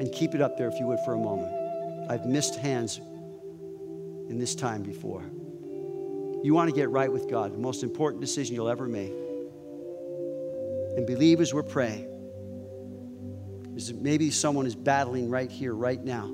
[0.00, 2.10] And keep it up there if you would for a moment.
[2.10, 5.22] I've missed hands in this time before.
[6.42, 9.12] You want to get right with God, the most important decision you'll ever make.
[10.96, 12.08] And believe as we're praying,
[13.76, 16.28] is maybe someone is battling right here, right now.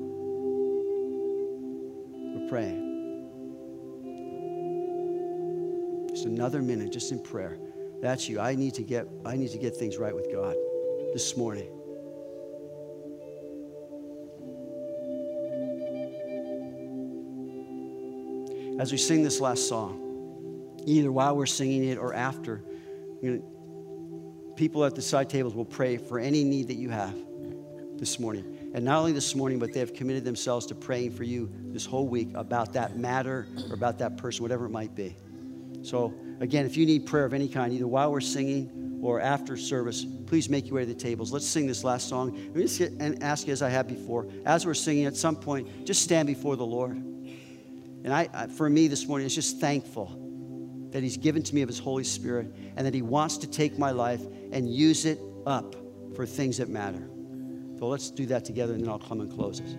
[2.35, 2.87] We're praying.
[6.09, 7.59] Just another minute, just in prayer.
[8.01, 8.41] That's you.
[8.41, 10.57] I need to get, I need to get things right with God
[11.13, 11.78] this morning.
[18.79, 22.63] As we sing this last song, either while we're singing it or after,
[23.23, 23.41] gonna,
[24.57, 27.15] people at the side tables will pray for any need that you have
[27.99, 28.71] this morning.
[28.75, 31.85] And not only this morning, but they have committed themselves to praying for you this
[31.85, 35.17] whole week about that matter or about that person, whatever it might be.
[35.83, 39.57] So, again, if you need prayer of any kind, either while we're singing or after
[39.57, 41.33] service, please make your way to the tables.
[41.33, 42.33] Let's sing this last song.
[42.33, 45.37] Let me just and ask you, as I have before, as we're singing, at some
[45.37, 47.03] point, just stand before the Lord.
[48.09, 51.61] And I, I, for me this morning, it's just thankful that He's given to me
[51.61, 55.21] of His Holy Spirit and that He wants to take my life and use it
[55.47, 55.77] up
[56.17, 57.11] for things that matter.
[57.79, 59.77] So let's do that together and then I'll come and close us.